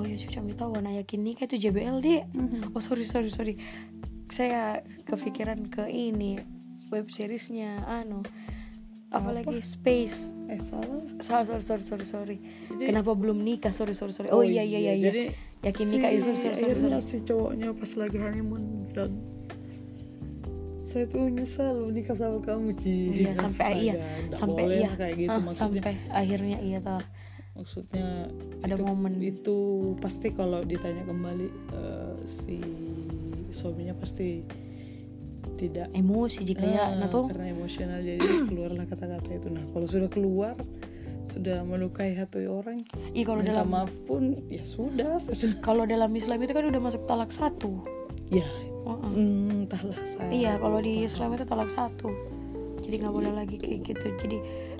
oh 0.00 0.06
ya 0.06 0.16
cuma 0.16 0.50
tahu 0.50 0.70
warna 0.72 0.90
yakin 0.94 1.20
nikah 1.20 1.44
itu 1.44 1.60
JBL 1.62 2.00
deh 2.00 2.24
Mhm. 2.26 2.72
oh 2.72 2.80
sorry 2.80 3.04
sorry 3.04 3.28
sorry. 3.28 3.54
Saya 4.26 4.80
kepikiran 5.04 5.68
ke 5.68 5.84
ini 5.86 6.40
web 6.88 7.06
seriesnya 7.06 7.84
anu 7.84 8.24
apalagi 9.08 9.60
space. 9.60 10.32
Eh 10.46 10.56
salah. 10.56 11.02
Salah 11.18 11.44
sorry 11.44 11.60
sorry 11.60 11.82
sorry 11.82 12.06
sorry. 12.06 12.36
Jadi- 12.70 12.86
kenapa 12.86 13.12
belum 13.12 13.36
nikah? 13.38 13.70
Sorry 13.70 13.92
sorry 13.92 14.10
sorry. 14.10 14.30
Oh, 14.30 14.40
iya 14.40 14.62
iya 14.62 14.78
iya 14.80 14.94
iya 14.94 15.04
jadi 15.04 15.22
yakin 15.60 15.84
si, 15.84 15.92
nikah 15.92 16.08
sorry 16.14 16.38
sorry 16.38 16.56
sorry, 16.56 16.74
sorry. 16.80 17.00
si 17.00 17.16
cowoknya 17.20 17.68
pas 17.70 17.90
lagi 17.94 18.16
honeymoon 18.16 18.62
bilang 18.86 19.12
saya 20.80 21.04
tuh 21.06 21.28
nyesal 21.28 21.86
nikah 21.88 22.14
sama 22.14 22.40
kamu 22.40 22.74
Ci 22.74 22.94
iya 23.22 23.32
sampai 23.36 23.72
iya 23.78 23.94
Astaga, 23.94 24.34
sampai 24.34 24.62
iya. 24.72 24.90
kayak 24.92 25.14
gitu 25.16 25.30
Ah, 25.30 25.38
maksudnya. 25.38 25.82
sampai 25.82 25.94
akhirnya 26.10 26.58
iya 26.58 26.78
tah 26.80 27.02
maksudnya 27.52 28.30
Ada 28.60 28.74
itu, 28.74 28.82
momen. 28.82 29.12
itu 29.18 29.58
pasti 29.98 30.30
kalau 30.30 30.62
ditanya 30.62 31.02
kembali 31.02 31.46
eh, 31.72 32.14
si 32.24 32.56
suaminya 33.50 33.92
pasti 33.94 34.44
tidak 35.56 35.92
emosi 35.92 36.40
jika 36.42 36.64
ya 36.64 36.84
Ah, 36.88 36.90
nah 36.96 37.08
tuh. 37.08 37.28
karena 37.28 37.52
emosional 37.52 38.00
jadi 38.00 38.22
keluarlah 38.48 38.86
kata-kata 38.86 39.28
itu. 39.30 39.48
Nah 39.50 39.64
kalau 39.72 39.84
sudah 39.84 40.08
keluar 40.08 40.54
sudah 41.20 41.60
melukai 41.62 42.16
hati 42.16 42.48
orang 42.48 42.80
iya 43.12 43.28
kalau 43.28 43.44
dalam 43.44 43.68
maaf 43.68 43.92
pun 44.08 44.40
ya 44.48 44.64
sudah 44.64 45.20
kalau 45.66 45.84
dalam 45.84 46.08
Islam 46.16 46.40
itu 46.40 46.56
kan 46.56 46.64
udah 46.64 46.80
masuk 46.80 47.04
talak 47.04 47.28
satu. 47.28 47.84
Ya 48.32 48.46
entahlah 49.10 50.00
saya 50.08 50.30
Iya, 50.32 50.52
kalau 50.56 50.80
di 50.80 51.04
Islam 51.04 51.34
itu 51.34 51.44
talak 51.44 51.68
satu. 51.68 52.08
Jadi 52.80 52.94
nggak 52.96 53.14
boleh 53.14 53.30
lagi 53.30 53.54
kayak 53.54 53.84
gitu. 53.84 54.06
Jadi 54.16 54.36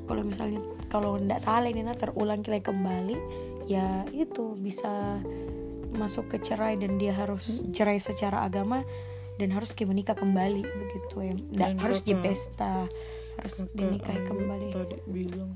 kalau 0.06 0.22
misalnya 0.24 0.58
kalau 0.90 1.16
ndak 1.16 1.38
salah 1.38 1.70
ini 1.70 1.80
nah, 1.80 1.94
terulang 1.94 2.42
kembali, 2.42 3.16
ya 3.64 4.02
itu 4.10 4.58
bisa 4.58 5.22
masuk 5.90 6.34
ke 6.34 6.42
cerai 6.42 6.74
dan 6.76 6.98
dia 6.98 7.14
harus 7.14 7.62
cerai 7.70 7.98
secara 7.98 8.42
agama 8.42 8.82
dan 9.38 9.50
harus 9.50 9.72
ke 9.72 9.86
menikah 9.86 10.14
kembali 10.14 10.62
begitu 10.66 11.16
ya. 11.22 11.34
Dan 11.54 11.78
harus 11.78 12.02
di 12.02 12.12
kakak- 12.12 12.24
pesta, 12.26 12.74
harus 13.38 13.56
Kakak 13.64 13.74
dinikahi 13.74 14.20
kembali. 14.26 14.68
tadi 14.74 14.96
bilang 15.06 15.50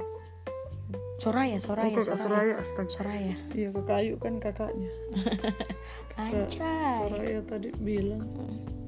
Soraya, 1.14 1.56
Soraya, 1.62 1.88
oh 1.88 1.98
kakak 1.98 2.18
Soraya. 2.18 2.54
Soraya 2.58 2.86
Soraya. 2.90 3.34
iya 3.54 3.68
kakak 3.70 3.96
Ayu 4.02 4.14
kan 4.18 4.34
kakaknya 4.42 4.90
Kak 6.10 6.18
Anjay. 6.20 6.94
Soraya 6.98 7.40
tadi 7.46 7.68
bilang 7.78 8.26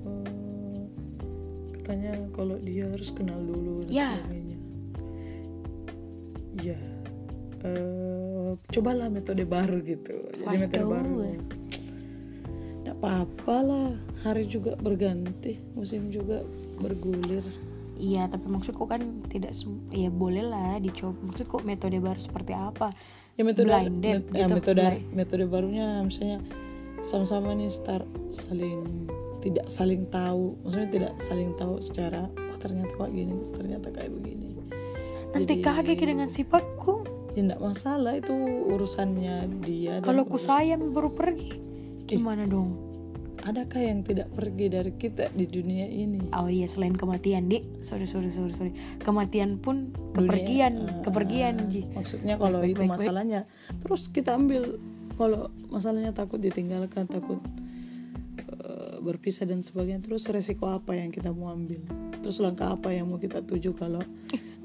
eh, 0.05 0.85
katanya 1.79 2.13
kalau 2.35 2.59
dia 2.59 2.91
harus 2.91 3.15
kenal 3.15 3.39
dulu 3.41 3.87
Ya. 3.87 4.19
Sebagainya 6.67 6.75
ya 6.75 6.79
eh, 7.67 8.51
cobalah 8.71 9.09
metode 9.11 9.45
baru 9.47 9.79
gitu. 9.83 10.15
Jadi 10.35 10.57
metode 10.59 10.87
baru. 10.87 11.13
nggak 12.83 12.97
apa-apa 13.03 13.57
lah. 13.63 13.91
Hari 14.23 14.45
juga 14.51 14.75
berganti 14.79 15.59
musim 15.75 16.11
juga 16.11 16.43
bergulir. 16.83 17.43
Iya, 17.97 18.29
tapi 18.29 18.53
maksudku 18.53 18.85
kan 18.85 19.25
tidak 19.33 19.57
ya 19.89 20.13
boleh 20.13 20.45
lah 20.45 20.77
dicoba. 20.79 21.17
Maksudku 21.33 21.65
metode 21.65 21.97
baru 22.03 22.21
seperti 22.21 22.53
apa? 22.53 22.91
ya 23.37 23.45
metode 23.45 23.69
Blinded 23.69 24.33
met- 24.33 24.33
ya, 24.33 24.49
gitu, 24.49 24.57
metode 24.57 24.81
blind. 24.81 25.13
metode 25.13 25.45
barunya 25.45 26.01
misalnya 26.01 26.41
sama-sama 27.05 27.53
nih 27.53 27.69
start 27.69 28.09
saling 28.33 28.81
tidak 29.45 29.69
saling 29.69 30.09
tahu. 30.09 30.57
Maksudnya 30.65 30.89
tidak 30.89 31.13
saling 31.21 31.53
tahu 31.61 31.77
secara 31.85 32.29
oh, 32.33 32.57
ternyata 32.57 32.93
kok 32.97 33.13
gini 33.13 33.37
ternyata 33.53 33.93
kayak 33.93 34.09
begini 34.09 34.47
Nanti 35.37 35.55
Jadi- 35.55 35.63
kaget 35.63 35.99
dengan 36.09 36.29
sifatku. 36.29 36.95
ya 37.31 37.45
enggak 37.45 37.61
masalah 37.63 38.17
itu 38.17 38.33
urusannya 38.67 39.61
dia 39.61 40.01
Kalau 40.01 40.25
ku 40.25 40.41
urus- 40.41 40.49
sayang 40.49 40.89
baru 40.89 41.13
pergi, 41.13 41.53
gimana 42.05 42.45
dong? 42.45 42.81
adakah 43.39 43.79
yang 43.79 44.01
tidak 44.01 44.33
pergi 44.33 44.67
dari 44.67 44.91
kita 44.91 45.31
di 45.31 45.45
dunia 45.47 45.85
ini 45.85 46.33
Oh 46.33 46.49
iya 46.49 46.65
selain 46.65 46.97
kematian 46.97 47.47
dik, 47.47 47.79
sorry 47.79 48.03
sorry 48.05 48.27
sorry 48.27 48.51
sorry, 48.51 48.73
kematian 48.99 49.55
pun 49.57 49.93
Dunia, 49.93 50.11
kepergian, 50.17 50.73
ah, 50.81 50.99
kepergian 51.01 51.55
ji. 51.69 51.85
maksudnya 51.89 52.35
kalau 52.35 52.59
Baik, 52.59 52.73
itu 52.73 52.81
baik, 52.81 52.89
baik. 52.89 52.99
masalahnya 52.99 53.41
terus 53.79 54.09
kita 54.09 54.35
ambil 54.35 54.81
kalau 55.15 55.41
masalahnya 55.69 56.11
takut 56.11 56.41
ditinggalkan 56.41 57.07
takut 57.07 57.39
eh, 58.41 58.97
berpisah 58.99 59.45
dan 59.45 59.61
sebagainya 59.61 60.03
terus 60.03 60.27
resiko 60.27 60.67
apa 60.67 60.95
yang 60.95 61.09
kita 61.09 61.31
mau 61.31 61.49
ambil 61.49 61.79
terus 62.19 62.41
langkah 62.41 62.73
apa 62.73 62.91
yang 62.91 63.07
mau 63.07 63.19
kita 63.19 63.41
tuju 63.41 63.73
kalau 63.73 64.03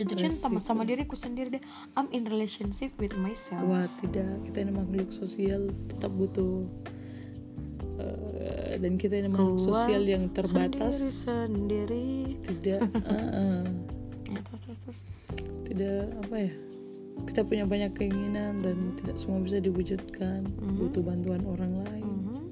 Ditujuin 0.01 0.31
sama 0.31 0.57
sama 0.57 0.81
diriku 0.81 1.13
sendiri 1.13 1.49
deh. 1.51 1.63
I'm 1.93 2.09
in 2.09 2.25
relationship 2.25 2.97
with 2.97 3.13
myself. 3.15 3.61
wah 3.61 3.85
tidak 3.99 4.25
kita 4.43 4.57
ini 4.61 4.73
makhluk 4.73 5.09
sosial 5.09 5.69
tetap 5.87 6.09
butuh 6.11 6.65
eh, 7.97 8.75
dan 8.75 8.95
kita 8.95 9.15
ini 9.15 9.29
makhluk 9.29 9.61
sosial 9.61 10.03
yang 10.03 10.27
terbatas 10.29 11.25
sendiri. 11.25 12.37
tidak 12.41 12.81
Ya, 14.23 14.39
terus 14.41 14.61
terus 14.63 14.79
terus. 14.81 14.99
tidak 15.65 16.07
apa 16.23 16.35
ya 16.41 16.53
kita 17.27 17.41
punya 17.43 17.65
banyak 17.65 17.91
keinginan 17.93 18.63
dan 18.63 18.77
tidak 18.95 19.19
semua 19.19 19.37
bisa 19.39 19.59
diwujudkan 19.59 20.47
butuh 20.79 21.03
bantuan 21.03 21.43
orang 21.43 21.83
lain 21.83 22.07
Mhm. 22.07 22.43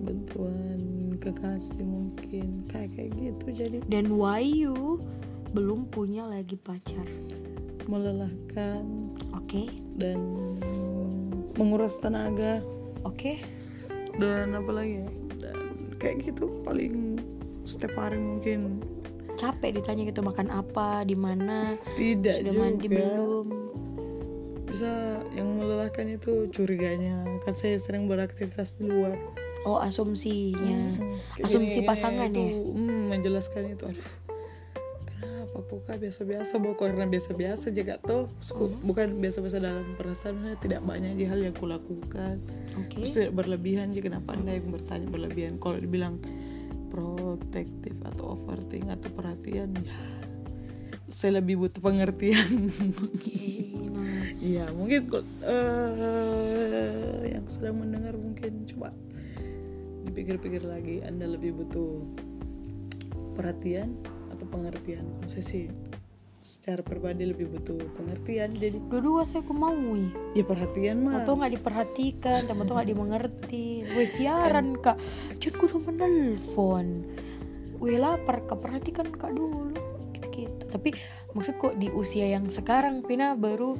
bantuan 0.00 0.80
kekasih 1.18 1.76
mungkin 1.78 2.64
kayak 2.66 2.96
kayak 2.96 3.10
gitu 3.14 3.46
jadi 3.52 3.78
Dan 3.84 4.16
Wayu 4.16 4.96
belum 5.50 5.88
punya 5.88 6.28
lagi 6.28 6.56
pacar. 6.56 7.04
melelahkan. 7.88 8.84
Oke, 9.32 9.64
dan 9.96 10.20
menguras 11.56 11.96
tenaga. 11.96 12.60
Oke. 13.00 13.40
dan 14.18 14.52
apa 14.52 14.68
lagi 14.74 15.00
ya? 15.00 15.08
Dan 15.40 15.56
kayak 15.96 16.26
gitu 16.26 16.50
paling 16.66 17.16
setiap 17.64 17.96
hari 17.96 18.20
mungkin. 18.20 18.84
Capek 19.40 19.80
ditanya 19.80 20.04
gitu 20.04 20.20
makan 20.20 20.52
apa, 20.52 21.00
di 21.06 21.14
mana, 21.14 21.78
tidak 21.96 22.42
sudah 22.42 22.52
juga. 22.52 22.60
mandi 22.60 22.86
belum. 22.90 23.46
bisa 24.68 24.92
yang 25.32 25.48
melelahkan 25.56 26.12
itu 26.12 26.44
curiganya. 26.52 27.24
Kan 27.46 27.56
saya 27.56 27.80
sering 27.80 28.04
beraktivitas 28.04 28.76
di 28.76 28.84
luar. 28.84 29.16
Oh 29.64 29.80
asumsinya, 29.80 30.92
Hmm, 30.92 31.40
asumsi 31.40 31.80
gini-gini 31.80 31.88
pasangan 31.88 32.28
itu, 32.28 32.42
ya. 32.42 32.52
hmm, 32.52 33.00
menjelaskan 33.08 33.62
itu. 33.72 33.84
Aduh 33.88 34.27
kak 35.60 35.98
biasa-biasa 35.98 36.54
bahwa 36.56 36.76
karena 36.76 37.04
biasa-biasa 37.04 37.66
juga 37.70 37.98
toh 37.98 38.28
Suku- 38.38 38.70
Hmm. 38.70 38.84
bukan 38.84 39.08
biasa-biasa 39.18 39.58
dalam 39.58 39.94
perasaan 39.94 40.36
saya 40.42 40.56
tidak 40.56 40.80
banyak 40.82 41.14
di 41.14 41.24
hal 41.24 41.40
yang 41.40 41.52
kulakukan 41.52 42.38
Oke. 42.76 43.00
terus 43.00 43.10
tidak 43.12 43.32
berlebihan 43.34 43.90
jadi 43.90 44.08
kenapa 44.08 44.34
anda 44.34 44.54
yang 44.54 44.70
bertanya 44.70 45.08
berlebihan 45.08 45.56
kalau 45.56 45.76
dibilang 45.76 46.20
protektif 46.88 47.94
atau 48.02 48.34
overthink 48.34 48.88
atau 48.88 49.08
perhatian 49.10 49.74
ya 49.78 49.96
saya 51.08 51.40
lebih 51.40 51.56
butuh 51.58 51.80
pengertian 51.80 52.68
Oke, 53.00 53.72
nah. 53.96 54.28
Iya 54.38 54.68
mungkin 54.70 55.08
eh, 55.40 57.24
yang 57.32 57.48
sedang 57.48 57.80
mendengar 57.80 58.12
mungkin 58.14 58.68
coba 58.68 58.92
dipikir-pikir 60.04 60.62
lagi 60.62 61.00
Anda 61.00 61.28
lebih 61.28 61.56
butuh 61.56 62.04
perhatian 63.32 63.96
pengertian. 64.48 65.04
Saya 65.28 65.44
sih 65.44 65.64
secara 66.42 66.80
pribadi 66.80 67.28
lebih 67.28 67.52
butuh 67.52 67.76
pengertian. 67.98 68.56
Jadi 68.56 68.80
dua-dua 68.88 69.22
saya 69.28 69.44
ku 69.44 69.52
mau 69.52 69.76
ya 70.32 70.44
perhatian 70.46 71.04
mah 71.04 71.22
atau 71.22 71.36
nggak 71.36 71.60
diperhatikan 71.60 72.48
tuh 72.48 72.74
nggak 72.74 72.88
dimengerti. 72.88 73.84
Gue 73.84 74.06
siaran 74.08 74.80
kak. 74.80 74.96
Cut 75.36 75.54
gue 75.54 75.68
udah 75.68 75.82
menelpon. 75.92 76.86
Gue 77.76 78.00
lapar 78.00 78.42
kak. 78.48 78.58
Perhatikan 78.64 79.12
kak 79.12 79.36
dulu. 79.36 79.76
Gitu 80.16 80.28
gitu 80.48 80.64
tapi 80.70 80.94
maksud 81.34 81.58
kok 81.58 81.74
di 81.76 81.90
usia 81.90 82.30
yang 82.30 82.46
sekarang 82.46 83.02
Pina 83.02 83.34
baru 83.34 83.74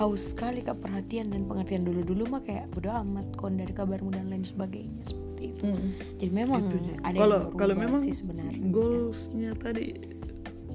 haus 0.00 0.32
sekali 0.32 0.64
kak 0.64 0.80
perhatian 0.80 1.28
dan 1.28 1.44
pengertian 1.44 1.84
dulu 1.84 2.00
dulu 2.00 2.24
mah 2.38 2.42
kayak 2.44 2.70
udah 2.76 3.04
amat 3.04 3.28
kon 3.36 3.60
dari 3.60 3.72
kabarmu 3.76 4.14
dan 4.14 4.32
lain 4.32 4.44
sebagainya 4.46 5.27
seperti 5.38 5.54
itu. 5.54 5.62
Mm. 5.70 5.88
jadi 6.18 6.32
memang 6.34 6.62
Itu 6.66 6.76
ada 7.06 7.16
kalau 7.16 7.38
yang 7.38 7.54
kalau 7.54 7.74
memang 7.78 8.00
sih 8.02 8.14
sebenarnya. 8.14 8.66
goalsnya 8.74 9.50
tadi 9.54 9.86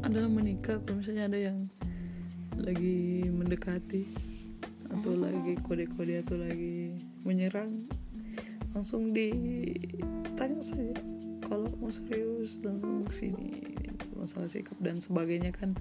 adalah 0.03 0.29
menikah 0.32 0.79
kalau 0.84 0.96
misalnya 1.00 1.24
ada 1.27 1.39
yang 1.39 1.58
lagi 2.55 3.27
mendekati 3.27 4.03
atau 4.88 5.12
lagi 5.20 5.53
kode-kode 5.65 6.22
atau 6.24 6.36
lagi 6.39 6.96
menyerang 7.25 7.89
langsung 8.74 9.12
ditanya 9.13 10.62
saja. 10.62 10.98
Kalau 11.43 11.70
mau 11.77 11.91
serius 11.91 12.63
langsung 12.63 13.05
sini. 13.13 13.53
Masalah 14.17 14.50
sikap 14.50 14.77
dan 14.79 14.98
sebagainya 14.98 15.51
kan. 15.53 15.75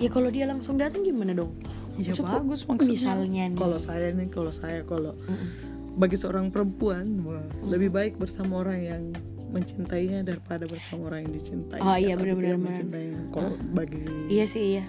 Ya 0.00 0.08
kalau 0.08 0.32
dia 0.32 0.48
langsung 0.48 0.80
datang 0.80 1.04
gimana 1.04 1.36
dong? 1.36 1.52
Ya 2.00 2.16
bagus 2.16 2.64
maksudnya. 2.64 2.96
misalnya 2.96 3.42
nih. 3.52 3.58
Kalau 3.60 3.78
saya 3.80 4.08
nih 4.16 4.28
kalau 4.32 4.52
saya 4.52 4.80
kalau 4.88 5.12
Mm-mm. 5.28 5.71
Bagi 5.92 6.16
seorang 6.16 6.48
perempuan 6.48 7.20
wah, 7.24 7.44
lebih 7.64 7.92
baik 7.92 8.16
bersama 8.16 8.64
orang 8.64 8.80
yang 8.80 9.02
mencintainya 9.52 10.24
daripada 10.24 10.64
bersama 10.64 11.12
orang 11.12 11.28
yang 11.28 11.32
dicintai. 11.36 11.80
Oh, 11.84 11.96
iya, 11.96 12.16
benar-benar, 12.16 12.56
mencintai 12.56 13.06
kalau 13.30 13.52
bagi 13.76 14.00
iya 14.32 14.48
sih 14.48 14.80
iya. 14.80 14.84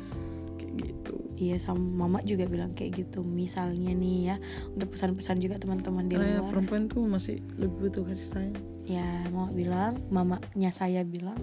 kayak 0.56 0.74
gitu. 0.80 1.16
Iya 1.34 1.60
sama 1.60 2.08
mama 2.08 2.24
juga 2.24 2.48
bilang 2.48 2.72
kayak 2.72 3.04
gitu. 3.04 3.20
Misalnya 3.26 3.92
nih 3.92 4.18
ya 4.32 4.36
Untuk 4.72 4.96
pesan-pesan 4.96 5.44
juga 5.44 5.60
teman-teman 5.60 6.08
di 6.08 6.16
luar. 6.16 6.48
perempuan 6.48 6.88
tuh 6.88 7.04
masih 7.04 7.44
lebih 7.60 7.92
butuh 7.92 8.08
kasih 8.08 8.28
sayang. 8.32 8.56
Ya 8.88 9.04
mama 9.32 9.52
bilang 9.52 10.00
Mamanya 10.08 10.72
saya 10.72 11.04
bilang 11.04 11.40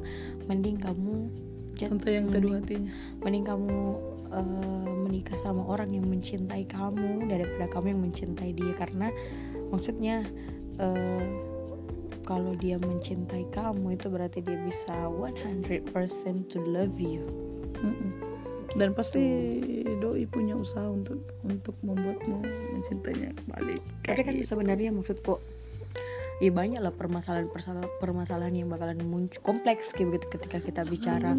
Mending 0.49 0.81
kamu 0.81 1.29
sampai 1.81 2.21
yang 2.21 2.29
teduh 2.29 2.53
mending, 2.61 2.89
hatinya. 2.89 2.93
mending 3.25 3.45
kamu 3.45 3.77
eh, 4.33 4.89
Menikah 5.09 5.37
sama 5.41 5.65
orang 5.65 5.91
yang 5.93 6.07
mencintai 6.09 6.65
kamu 6.71 7.29
Daripada 7.29 7.67
kamu 7.69 7.87
yang 7.93 8.01
mencintai 8.01 8.51
dia. 8.57 8.73
Karena 8.79 9.13
maksudnya 9.71 10.27
eh, 10.79 11.27
Kalau 12.21 12.55
dia 12.55 12.79
mencintai 12.79 13.51
kamu 13.51 13.99
Itu 13.99 14.07
berarti 14.07 14.39
dia 14.39 14.55
bisa 14.63 15.11
100% 15.11 15.91
to 16.47 16.63
love 16.63 16.95
you 17.03 17.27
dan 18.79 18.95
pasti 18.95 19.25
doi 19.99 20.31
punya 20.31 20.55
usaha 20.55 20.87
untuk 20.87 21.19
untuk 21.43 21.75
membuatmu 21.83 22.39
mencintainya 22.79 23.35
kembali 23.35 23.77
Tapi 24.07 24.23
kan 24.23 24.35
gitu. 24.39 24.55
sebenarnya 24.55 24.95
maksudku 24.95 25.43
ya 26.39 26.55
banyak 26.55 26.79
lah 26.81 26.95
permasalahan 26.95 27.51
permasalahan 27.99 28.55
yang 28.55 28.71
bakalan 28.71 29.03
muncul 29.03 29.43
kompleks 29.43 29.93
kayak 29.93 30.15
begitu 30.17 30.27
ketika 30.39 30.59
kita 30.63 30.83
bicara. 30.89 31.35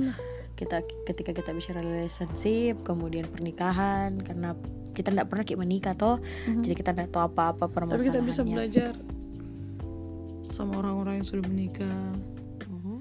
Kita 0.53 0.81
ketika 1.03 1.31
kita 1.31 1.51
bicara 1.51 1.81
relationship 1.81 2.81
kemudian 2.83 3.25
pernikahan 3.25 4.19
karena 4.21 4.53
kita 4.91 5.09
tidak 5.09 5.27
pernah 5.31 5.43
kayak 5.43 5.61
menikah 5.61 5.93
toh 5.95 6.19
Mhm. 6.19 6.61
jadi 6.61 6.73
kita 6.75 6.89
tidak 6.91 7.09
tahu 7.09 7.23
apa-apa 7.27 7.65
tapi 7.65 7.73
permasalahannya 7.73 8.11
kita 8.11 8.19
bisa 8.21 8.41
belajar 8.43 8.93
sama 10.41 10.81
orang-orang 10.81 11.21
yang 11.21 11.27
sudah 11.27 11.45
menikah 11.47 12.01
Mhm. 12.67 12.95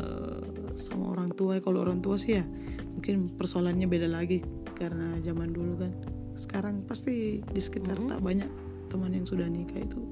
eh, 0.00 0.46
sama 0.76 1.14
orang 1.14 1.30
tua 1.32 1.58
kalau 1.58 1.82
orang 1.82 1.98
tua 1.98 2.16
sih 2.20 2.38
ya 2.38 2.44
mungkin 2.94 3.30
persoalannya 3.34 3.86
beda 3.88 4.08
lagi 4.08 4.42
karena 4.74 5.18
zaman 5.22 5.50
dulu 5.50 5.80
kan 5.80 5.92
sekarang 6.34 6.82
pasti 6.84 7.40
di 7.42 7.60
sekitar 7.62 7.98
Mhm. 7.98 8.08
tak 8.10 8.20
banyak 8.20 8.50
teman 8.90 9.10
yang 9.10 9.26
sudah 9.26 9.46
nikah 9.50 9.82
itu 9.82 10.02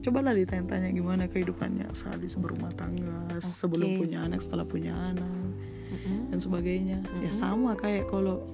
cobalah 0.00 0.32
ditanya-tanya 0.32 0.92
gimana 0.92 1.28
kehidupannya 1.28 1.92
saat 1.92 2.20
berumah 2.36 2.72
tangga 2.72 3.36
sebelum 3.40 3.96
Oke. 3.96 3.98
punya 4.04 4.24
anak 4.24 4.40
setelah 4.40 4.64
punya 4.64 4.96
anak. 4.96 5.52
Dan 6.06 6.38
sebagainya. 6.38 6.98
Ya 7.20 7.32
sama 7.32 7.76
kayak 7.76 8.08
kalau 8.08 8.44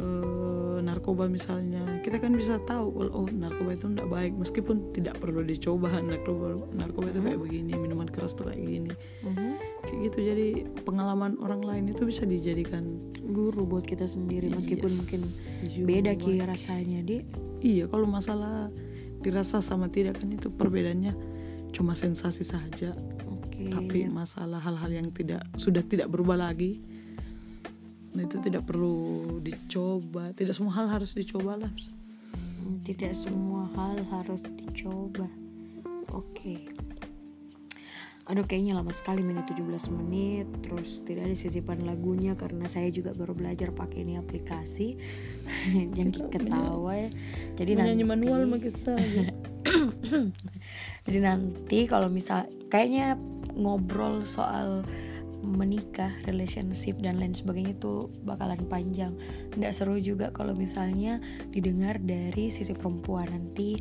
eh, 0.00 0.78
narkoba 0.80 1.28
misalnya. 1.30 1.84
Kita 2.00 2.18
kan 2.18 2.34
bisa 2.34 2.58
tahu 2.64 2.90
kalau 2.92 3.12
oh 3.24 3.28
narkoba 3.28 3.76
itu 3.76 3.86
tidak 3.92 4.08
baik 4.08 4.32
meskipun 4.36 4.76
tidak 4.96 5.20
perlu 5.20 5.44
dicoba. 5.44 6.00
Narkoba 6.10 6.46
narkoba 6.74 7.06
itu 7.12 7.20
kayak 7.20 7.40
begini 7.40 7.72
minuman 7.76 8.08
keras 8.08 8.34
tuh 8.34 8.50
kayak 8.50 8.60
gini. 8.60 8.92
Kayak 9.86 9.98
gitu. 10.10 10.18
Jadi 10.24 10.46
pengalaman 10.82 11.38
orang 11.40 11.62
lain 11.62 11.84
itu 11.92 12.02
bisa 12.08 12.24
dijadikan 12.24 13.12
guru 13.30 13.68
buat 13.68 13.84
kita 13.86 14.08
sendiri 14.08 14.50
meskipun 14.50 14.90
Yes, 14.90 14.98
mungkin 14.98 15.20
beda 15.86 16.12
ki 16.16 16.32
rasanya 16.42 17.00
di. 17.04 17.22
Iya 17.60 17.92
kalau 17.92 18.08
masalah 18.08 18.72
dirasa 19.20 19.60
sama 19.60 19.92
tidak 19.92 20.16
kan 20.16 20.32
itu 20.32 20.48
perbedaannya 20.48 21.12
cuma 21.70 21.94
sensasi 21.94 22.42
saja 22.42 22.96
oke. 23.66 23.72
Tapi 23.72 24.08
masalah 24.08 24.60
hal-hal 24.62 24.90
yang 24.90 25.08
tidak 25.12 25.44
sudah 25.56 25.84
tidak 25.84 26.08
berubah 26.08 26.36
lagi. 26.38 26.80
Nah 28.10 28.26
itu 28.26 28.42
tidak 28.42 28.66
perlu 28.66 29.38
dicoba. 29.38 30.34
Tidak 30.34 30.54
semua 30.54 30.74
hal 30.80 30.86
harus 30.90 31.14
dicoba 31.14 31.54
lah. 31.60 31.72
Hmm, 32.60 32.82
tidak 32.82 33.14
semua 33.14 33.70
hal 33.76 34.02
harus 34.10 34.42
dicoba. 34.50 35.28
Oke. 36.10 36.74
Aduh 38.30 38.46
kayaknya 38.46 38.78
lama 38.78 38.94
sekali 38.94 39.26
menit 39.26 39.50
17 39.50 39.90
menit. 39.90 40.46
Terus 40.62 41.02
tidak 41.02 41.30
ada 41.30 41.36
sisipan 41.38 41.82
lagunya 41.82 42.38
karena 42.38 42.66
saya 42.70 42.86
juga 42.90 43.10
baru 43.10 43.34
belajar 43.34 43.74
pakai 43.74 44.06
ini 44.06 44.18
aplikasi. 44.18 44.98
Jangan 45.98 46.10
Kita 46.14 46.28
ketawa 46.30 46.92
ya. 46.94 47.10
Jadi 47.58 47.72
nanti 47.74 48.04
manual 48.06 48.46
jadi 51.06 51.18
nanti 51.20 51.84
kalau 51.84 52.08
misal 52.08 52.48
kayaknya 52.72 53.20
ngobrol 53.60 54.24
soal 54.24 54.82
menikah, 55.40 56.12
relationship 56.28 57.00
dan 57.00 57.16
lain 57.16 57.32
sebagainya 57.32 57.72
itu 57.76 58.12
bakalan 58.24 58.60
panjang. 58.68 59.16
Nggak 59.56 59.72
seru 59.72 59.96
juga 59.96 60.28
kalau 60.32 60.52
misalnya 60.52 61.18
didengar 61.48 61.96
dari 62.00 62.52
sisi 62.52 62.76
perempuan 62.76 63.32
nanti 63.32 63.80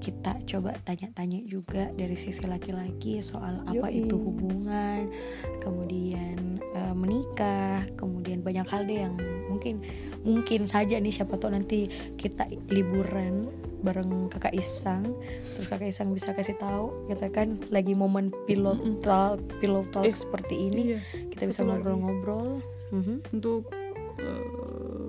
kita 0.00 0.32
coba 0.48 0.72
tanya-tanya 0.82 1.44
juga 1.44 1.92
dari 1.92 2.16
sisi 2.16 2.42
laki-laki 2.42 3.20
soal 3.20 3.60
apa 3.62 3.86
Yoi. 3.86 4.02
itu 4.02 4.16
hubungan, 4.16 5.12
kemudian 5.60 6.58
eh, 6.72 6.94
menikah, 6.96 7.84
kemudian 7.94 8.40
banyak 8.40 8.64
hal 8.64 8.82
deh 8.82 8.98
yang 8.98 9.14
mungkin 9.46 9.84
mungkin 10.20 10.64
saja 10.64 10.96
nih 10.96 11.12
siapa 11.12 11.36
tahu 11.36 11.52
nanti 11.52 11.84
kita 12.16 12.44
liburan 12.68 13.52
bareng 13.80 14.28
kakak 14.28 14.52
Isang 14.52 15.16
terus 15.40 15.64
kakak 15.66 15.88
Isang 15.88 16.12
bisa 16.12 16.32
kasih 16.32 16.56
tahu 16.56 17.08
kita 17.08 17.28
kan 17.28 17.56
lagi 17.68 17.92
momen 17.92 18.28
Mm-mm. 18.76 19.00
talk 19.00 19.40
pillow 19.58 19.88
talk 19.88 20.04
Eh, 20.04 20.12
seperti 20.12 20.68
ini 20.68 20.82
iya 20.94 20.98
kita 21.28 21.48
bisa 21.48 21.64
ngobrol-ngobrol 21.64 22.60
Mhm. 22.90 23.32
untuk 23.32 23.72
eh, 24.20 25.08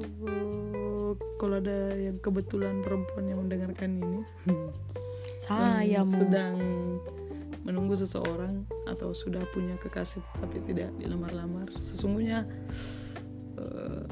kalau 1.39 1.59
ada 1.59 1.95
yang 1.95 2.17
kebetulan 2.19 2.83
perempuan 2.83 3.25
yang 3.27 3.39
mendengarkan 3.43 3.99
ini. 3.99 4.21
Saya 5.41 6.05
sedang 6.05 6.57
menunggu 7.65 7.93
seseorang 7.97 8.65
atau 8.89 9.13
sudah 9.13 9.45
punya 9.53 9.77
kekasih 9.77 10.21
tapi 10.41 10.57
tidak 10.65 10.89
dilamar-lamar 10.97 11.69
sesungguhnya 11.77 12.45
eh, 13.57 14.05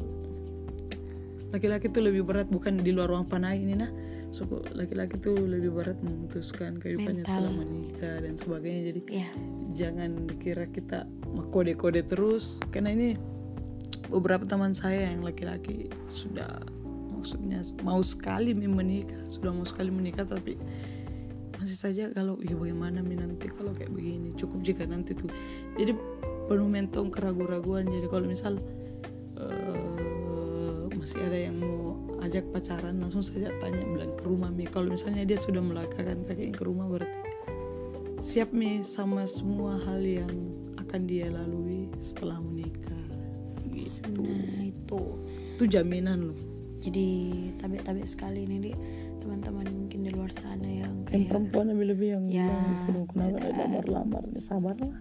laki-laki 1.50 1.90
itu 1.90 2.00
lebih 2.02 2.24
berat 2.30 2.46
bukan 2.50 2.78
di 2.78 2.94
luar 2.94 3.10
ruang 3.10 3.26
panai 3.26 3.62
ini 3.62 3.76
nah. 3.78 3.92
Laki-laki 4.78 5.18
itu 5.18 5.34
lebih 5.34 5.74
berat 5.74 5.98
memutuskan 6.06 6.78
kehidupannya 6.78 7.26
Mental. 7.26 7.34
setelah 7.34 7.50
menikah 7.50 8.16
dan 8.22 8.34
sebagainya. 8.38 8.82
Jadi 8.94 9.02
ya 9.10 9.30
jangan 9.74 10.12
kira 10.38 10.70
kita 10.70 11.10
kode-kode 11.50 12.06
terus. 12.06 12.62
Karena 12.70 12.94
ini 12.94 13.18
beberapa 14.14 14.46
teman 14.46 14.78
saya 14.78 15.10
yang 15.10 15.26
laki-laki 15.26 15.90
sudah 16.14 16.62
maksudnya 17.20 17.60
mau 17.84 18.00
sekali 18.00 18.56
menikah 18.56 19.28
sudah 19.28 19.52
mau 19.52 19.68
sekali 19.68 19.92
menikah 19.92 20.24
tapi 20.24 20.56
masih 21.60 21.76
saja 21.76 22.04
kalau 22.16 22.40
ya 22.40 22.56
bagaimana 22.56 23.04
mi 23.04 23.20
nanti 23.20 23.52
kalau 23.52 23.76
kayak 23.76 23.92
begini? 23.92 24.32
Cukup 24.40 24.64
jika 24.64 24.88
nanti 24.88 25.12
tuh. 25.12 25.28
Jadi 25.76 25.92
penuh 26.48 26.72
mentong 26.72 27.12
keraguan-raguan. 27.12 27.84
Jadi 27.84 28.08
kalau 28.08 28.26
misal 28.32 28.54
eh, 29.36 30.88
masih 30.96 31.20
ada 31.20 31.36
yang 31.36 31.60
mau 31.60 32.00
ajak 32.24 32.48
pacaran 32.56 33.04
langsung 33.04 33.20
saja 33.20 33.52
tanya 33.60 33.84
bilang 33.84 34.16
ke 34.16 34.24
rumah 34.24 34.48
mi. 34.48 34.72
Kalau 34.72 34.88
misalnya 34.96 35.28
dia 35.28 35.36
sudah 35.36 35.60
melangkahkan 35.60 36.24
kaki 36.24 36.56
ke 36.56 36.64
rumah 36.64 36.88
berarti 36.88 37.20
siap 38.20 38.56
mi 38.56 38.80
sama 38.84 39.28
semua 39.28 39.80
hal 39.84 40.00
yang 40.00 40.32
akan 40.80 41.02
dia 41.12 41.28
lalui 41.28 41.92
setelah 42.00 42.40
menikah. 42.40 43.04
Gitu. 43.68 44.24
Nah 44.24 44.64
itu. 44.64 45.02
Itu 45.60 45.68
jaminan 45.68 46.32
loh 46.32 46.59
jadi 46.80 47.08
tabik-tabik 47.58 48.06
sekali 48.06 48.44
ini 48.44 48.58
di 48.62 48.72
teman-teman 49.20 49.68
mungkin 49.68 50.00
di 50.02 50.10
luar 50.10 50.32
sana 50.32 50.64
yang 50.64 50.80
yang 50.80 50.96
kayak 51.06 51.28
perempuan 51.28 51.66
lebih-lebih 51.70 52.08
yang 52.10 52.24
Ya, 52.28 52.48
bilang, 52.48 52.66
"Aduh, 52.88 53.06
kenapa 53.06 53.28
sudah. 53.28 53.42
ada 53.44 53.62
lamar-lamar 53.62 54.24
nih 54.32 54.42
sabarlah 54.42 54.96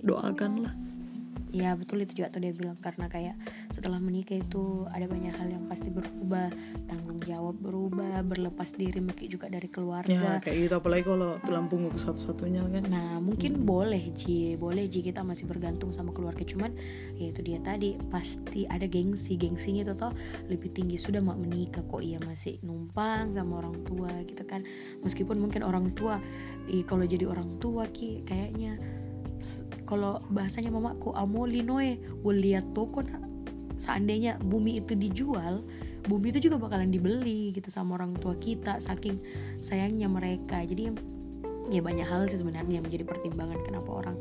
doakanlah 0.00 0.74
ya 1.52 1.76
betul 1.76 2.00
itu 2.00 2.24
juga 2.24 2.32
tuh 2.32 2.40
dia 2.40 2.52
bilang 2.56 2.80
karena 2.80 3.06
kayak 3.12 3.36
setelah 3.70 4.00
menikah 4.00 4.40
itu 4.40 4.88
ada 4.88 5.04
banyak 5.04 5.36
hal 5.36 5.48
yang 5.52 5.64
pasti 5.68 5.92
berubah 5.92 6.48
tanggung 6.88 7.20
jawab 7.22 7.60
berubah 7.60 8.24
berlepas 8.24 8.74
diri 8.74 8.98
mungkin 8.98 9.28
juga 9.28 9.52
dari 9.52 9.68
ya 9.68 9.74
keluarga 9.76 10.40
kayak 10.40 10.56
gitu 10.66 10.74
apalagi 10.80 11.04
kalau 11.04 11.36
tulang 11.44 11.68
punggung 11.68 11.94
satu-satunya 11.94 12.64
kan. 12.72 12.84
Nah 12.88 13.20
mungkin 13.20 13.62
boleh 13.62 14.10
Ji, 14.16 14.56
boleh 14.56 14.88
Ji 14.88 15.04
kita 15.04 15.20
masih 15.20 15.44
bergantung 15.44 15.92
sama 15.92 16.10
keluarga. 16.10 16.42
Cuman 16.42 16.72
ya 17.16 17.30
itu 17.30 17.40
dia 17.44 17.60
tadi 17.60 17.94
pasti 18.08 18.64
ada 18.66 18.88
gengsi. 18.88 19.36
Gengsinya 19.36 19.84
itu 19.84 19.94
toh 19.94 20.12
lebih 20.48 20.72
tinggi. 20.72 20.96
Sudah 20.96 21.20
mau 21.20 21.36
menikah 21.36 21.84
kok 21.84 22.02
iya 22.02 22.18
masih 22.24 22.58
numpang 22.64 23.30
sama 23.30 23.60
orang 23.60 23.76
tua 23.84 24.10
gitu 24.24 24.42
kan. 24.48 24.64
Meskipun 25.04 25.36
mungkin 25.38 25.62
orang 25.62 25.92
tua 25.92 26.18
ih 26.70 26.82
kalau 26.86 27.04
jadi 27.04 27.28
orang 27.28 27.60
tua 27.60 27.86
ki 27.90 28.24
kayaknya 28.24 28.78
kalau 29.92 30.24
bahasanya 30.32 30.72
mamaku 30.72 31.12
amoli 31.12 31.60
noe. 31.60 32.00
Will 32.24 32.40
lihat 32.40 32.72
toko 32.72 33.04
nak. 33.04 33.20
Seandainya 33.76 34.40
bumi 34.40 34.80
itu 34.80 34.96
dijual 34.96 35.60
bumi 36.02 36.34
itu 36.34 36.50
juga 36.50 36.58
bakalan 36.58 36.90
dibeli 36.90 37.54
gitu 37.54 37.70
sama 37.70 37.94
orang 37.94 38.18
tua 38.18 38.34
kita 38.34 38.82
saking 38.82 39.22
sayangnya 39.62 40.10
mereka. 40.10 40.62
Jadi 40.62 40.90
ya 41.70 41.78
banyak 41.78 42.06
hal 42.06 42.26
sih 42.26 42.42
sebenarnya 42.42 42.82
yang 42.82 42.84
menjadi 42.86 43.06
pertimbangan 43.06 43.58
kenapa 43.62 43.90
orang 44.02 44.16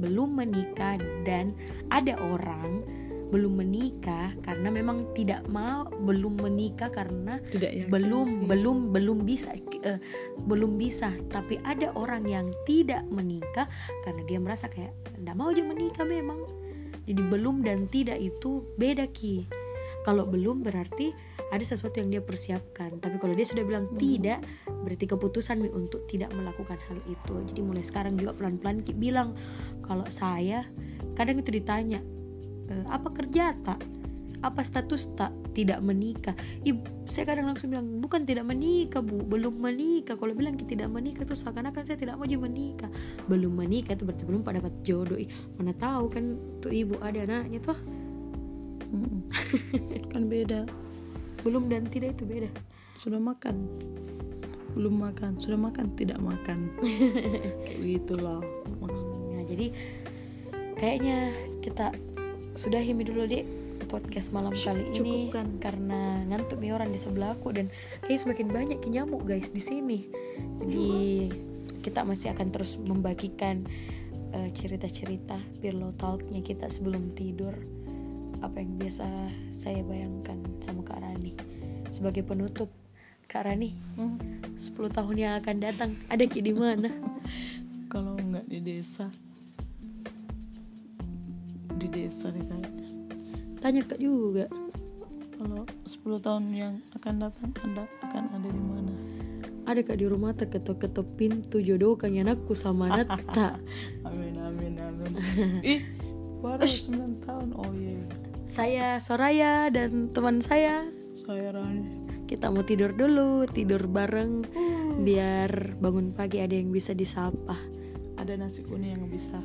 belum 0.00 0.36
menikah 0.36 0.96
dan 1.28 1.52
ada 1.92 2.16
orang 2.16 2.84
belum 3.26 3.58
menikah 3.58 4.34
karena 4.46 4.68
memang 4.70 5.10
tidak 5.18 5.42
mau 5.50 5.86
belum 5.90 6.38
menikah 6.38 6.90
karena 6.94 7.42
tidak 7.50 7.74
ya 7.74 7.84
belum 7.90 8.46
belum 8.46 8.94
belum 8.94 9.18
bisa 9.26 9.54
eh, 9.82 9.98
belum 10.46 10.78
bisa. 10.78 11.10
Tapi 11.30 11.58
ada 11.66 11.90
orang 11.98 12.26
yang 12.26 12.46
tidak 12.64 13.02
menikah 13.10 13.66
karena 14.06 14.22
dia 14.26 14.38
merasa 14.38 14.70
kayak 14.70 14.94
nggak 15.18 15.36
mau 15.36 15.50
aja 15.50 15.62
menikah 15.66 16.06
memang. 16.06 16.38
Jadi 17.06 17.22
belum 17.22 17.62
dan 17.62 17.86
tidak 17.86 18.18
itu 18.18 18.66
beda 18.78 19.06
ki. 19.10 19.46
Kalau 20.02 20.22
belum 20.26 20.62
berarti 20.62 21.10
ada 21.50 21.62
sesuatu 21.62 22.02
yang 22.02 22.10
dia 22.10 22.22
persiapkan. 22.22 22.98
Tapi 22.98 23.18
kalau 23.22 23.34
dia 23.34 23.46
sudah 23.46 23.62
bilang 23.62 23.90
tidak 23.98 24.42
berarti 24.66 25.06
keputusan 25.06 25.62
Mi 25.62 25.70
untuk 25.70 26.06
tidak 26.10 26.30
melakukan 26.34 26.78
hal 26.90 26.98
itu. 27.06 27.34
Jadi 27.50 27.60
mulai 27.62 27.82
sekarang 27.82 28.18
juga 28.18 28.34
pelan-pelan 28.34 28.82
Ki 28.82 28.94
bilang 28.94 29.34
kalau 29.82 30.06
saya 30.10 30.66
kadang 31.14 31.42
itu 31.42 31.50
ditanya 31.54 32.02
"Eh, 32.02 32.15
apa 32.86 33.08
kerja 33.14 33.54
tak? 33.62 33.78
Apa 34.44 34.60
status 34.62 35.16
tak? 35.16 35.32
Tidak 35.56 35.80
menikah. 35.80 36.36
Ih, 36.62 36.76
saya 37.08 37.24
kadang 37.24 37.48
langsung 37.48 37.72
bilang 37.72 37.98
bukan 37.98 38.28
tidak 38.28 38.44
menikah 38.44 39.00
bu. 39.00 39.24
Belum 39.24 39.56
menikah. 39.56 40.14
Kalau 40.20 40.36
bilang 40.36 40.60
"Ki 40.60 40.68
tidak 40.68 40.92
menikah 40.92 41.24
tuh 41.24 41.38
seakan-akan 41.38 41.82
saya 41.88 41.96
tidak 41.96 42.20
mau 42.20 42.28
aja 42.28 42.36
menikah. 42.36 42.90
Belum 43.26 43.56
menikah 43.56 43.96
itu 43.96 44.04
berarti 44.04 44.24
belum 44.28 44.44
pada 44.44 44.60
dapat 44.60 44.74
jodoh. 44.84 45.16
Ih, 45.16 45.30
mana 45.56 45.72
tahu 45.72 46.12
kan 46.12 46.24
tuh 46.60 46.70
ibu 46.70 46.94
ada 47.00 47.24
anaknya 47.24 47.58
tuh. 47.64 47.78
Mm-mm. 48.92 49.20
kan 50.12 50.22
beda. 50.28 50.60
Belum 51.42 51.66
dan 51.72 51.88
tidak 51.88 52.20
itu 52.20 52.28
beda. 52.28 52.50
Sudah 53.00 53.18
makan. 53.18 53.66
Belum 54.76 55.00
makan. 55.00 55.40
Sudah 55.40 55.56
makan 55.56 55.96
tidak 55.96 56.20
makan. 56.20 56.70
Kayak 57.64 57.80
gitulah 57.80 58.44
maksudnya. 58.78 59.40
Nah, 59.40 59.44
jadi 59.48 59.66
kayaknya 60.76 61.18
kita 61.64 61.92
sudahi 62.56 62.96
Mi 62.96 63.04
dulu 63.04 63.28
deh 63.28 63.44
podcast 63.86 64.32
malam 64.34 64.56
kali 64.56 64.88
ini 64.90 64.96
cukupkan. 65.30 65.60
karena 65.62 66.24
ngantuk 66.26 66.58
mi 66.58 66.72
orang 66.74 66.90
di 66.90 66.98
sebelahku 66.98 67.54
dan 67.54 67.70
kayak 68.02 68.18
semakin 68.18 68.48
banyak 68.50 68.78
nyamuk 68.88 69.22
guys 69.22 69.52
di 69.52 69.62
sini. 69.62 70.08
Jadi 70.58 70.88
kita 71.84 72.02
masih 72.02 72.34
akan 72.34 72.50
terus 72.50 72.80
membagikan 72.82 73.62
eh, 74.34 74.50
cerita-cerita 74.50 75.38
pillow 75.62 75.94
talknya 75.94 76.42
kita 76.42 76.66
sebelum 76.66 77.14
tidur 77.14 77.54
apa 78.42 78.60
yang 78.60 78.76
biasa 78.76 79.06
saya 79.54 79.80
bayangkan 79.86 80.36
sama 80.60 80.82
Kak 80.82 81.00
Rani 81.00 81.32
sebagai 81.94 82.26
penutup 82.26 82.68
Kak 83.30 83.48
Rani 83.48 83.70
Hmm. 83.96 84.20
10 84.56 84.92
tahun 84.92 85.16
yang 85.16 85.34
akan 85.40 85.56
datang 85.60 85.90
ada 86.08 86.24
di 86.24 86.52
mana? 86.52 86.88
kalau 87.86 88.12
nggak 88.18 88.44
di 88.50 88.60
desa 88.60 89.08
desa 91.96 92.28
deh 92.28 92.44
kayaknya 92.44 92.84
Tanya 93.56 93.82
Kak 93.88 93.98
juga. 93.98 94.46
kalau 95.36 95.64
10 95.88 96.20
tahun 96.20 96.44
yang 96.52 96.74
akan 96.92 97.14
datang 97.18 97.50
anda 97.64 97.84
akan 98.04 98.24
ada 98.36 98.48
di 98.48 98.62
mana? 98.62 98.94
Ada 99.66 99.80
kak 99.82 99.98
di 99.98 100.06
rumah 100.06 100.30
terketok-ketok 100.32 101.08
pintu 101.18 101.58
jodohkan 101.58 102.14
anakku 102.14 102.54
sama 102.54 102.86
Nata 102.86 103.58
amin 104.08 104.36
amin 104.38 104.72
amin. 104.78 105.12
Ih 105.64 105.82
baru 106.38 106.62
9 106.62 107.26
tahun. 107.26 107.48
Oh 107.58 107.72
iya 107.74 108.00
saya 108.46 109.02
Soraya 109.02 109.66
dan 109.74 110.14
teman 110.14 110.38
saya. 110.38 110.86
Saya 111.18 111.50
Rani. 111.50 112.06
Kita 112.30 112.48
mau 112.54 112.62
tidur 112.62 112.94
dulu 112.94 113.44
tidur 113.50 113.90
bareng. 113.90 114.46
Biar 115.02 115.74
bangun 115.82 116.14
pagi 116.14 116.38
ada 116.38 116.54
yang 116.54 116.70
bisa 116.70 116.94
disapa. 116.94 117.58
Ada 118.16 118.38
nasi 118.38 118.62
kuning 118.62 118.96
yang 118.96 119.10
bisa 119.10 119.42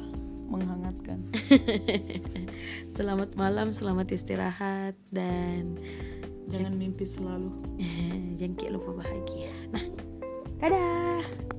menghangatkan. 0.52 1.20
Selamat 2.98 3.34
malam 3.40 3.72
selamat 3.72 4.12
istirahat 4.12 4.94
dan 5.10 5.80
jangan 6.52 6.76
mimpi 6.76 7.08
selalu. 7.08 7.50
Jangan 8.42 8.74
lupa 8.74 9.06
bahagia. 9.06 9.54
Nah 9.72 9.86
dadah 10.62 11.51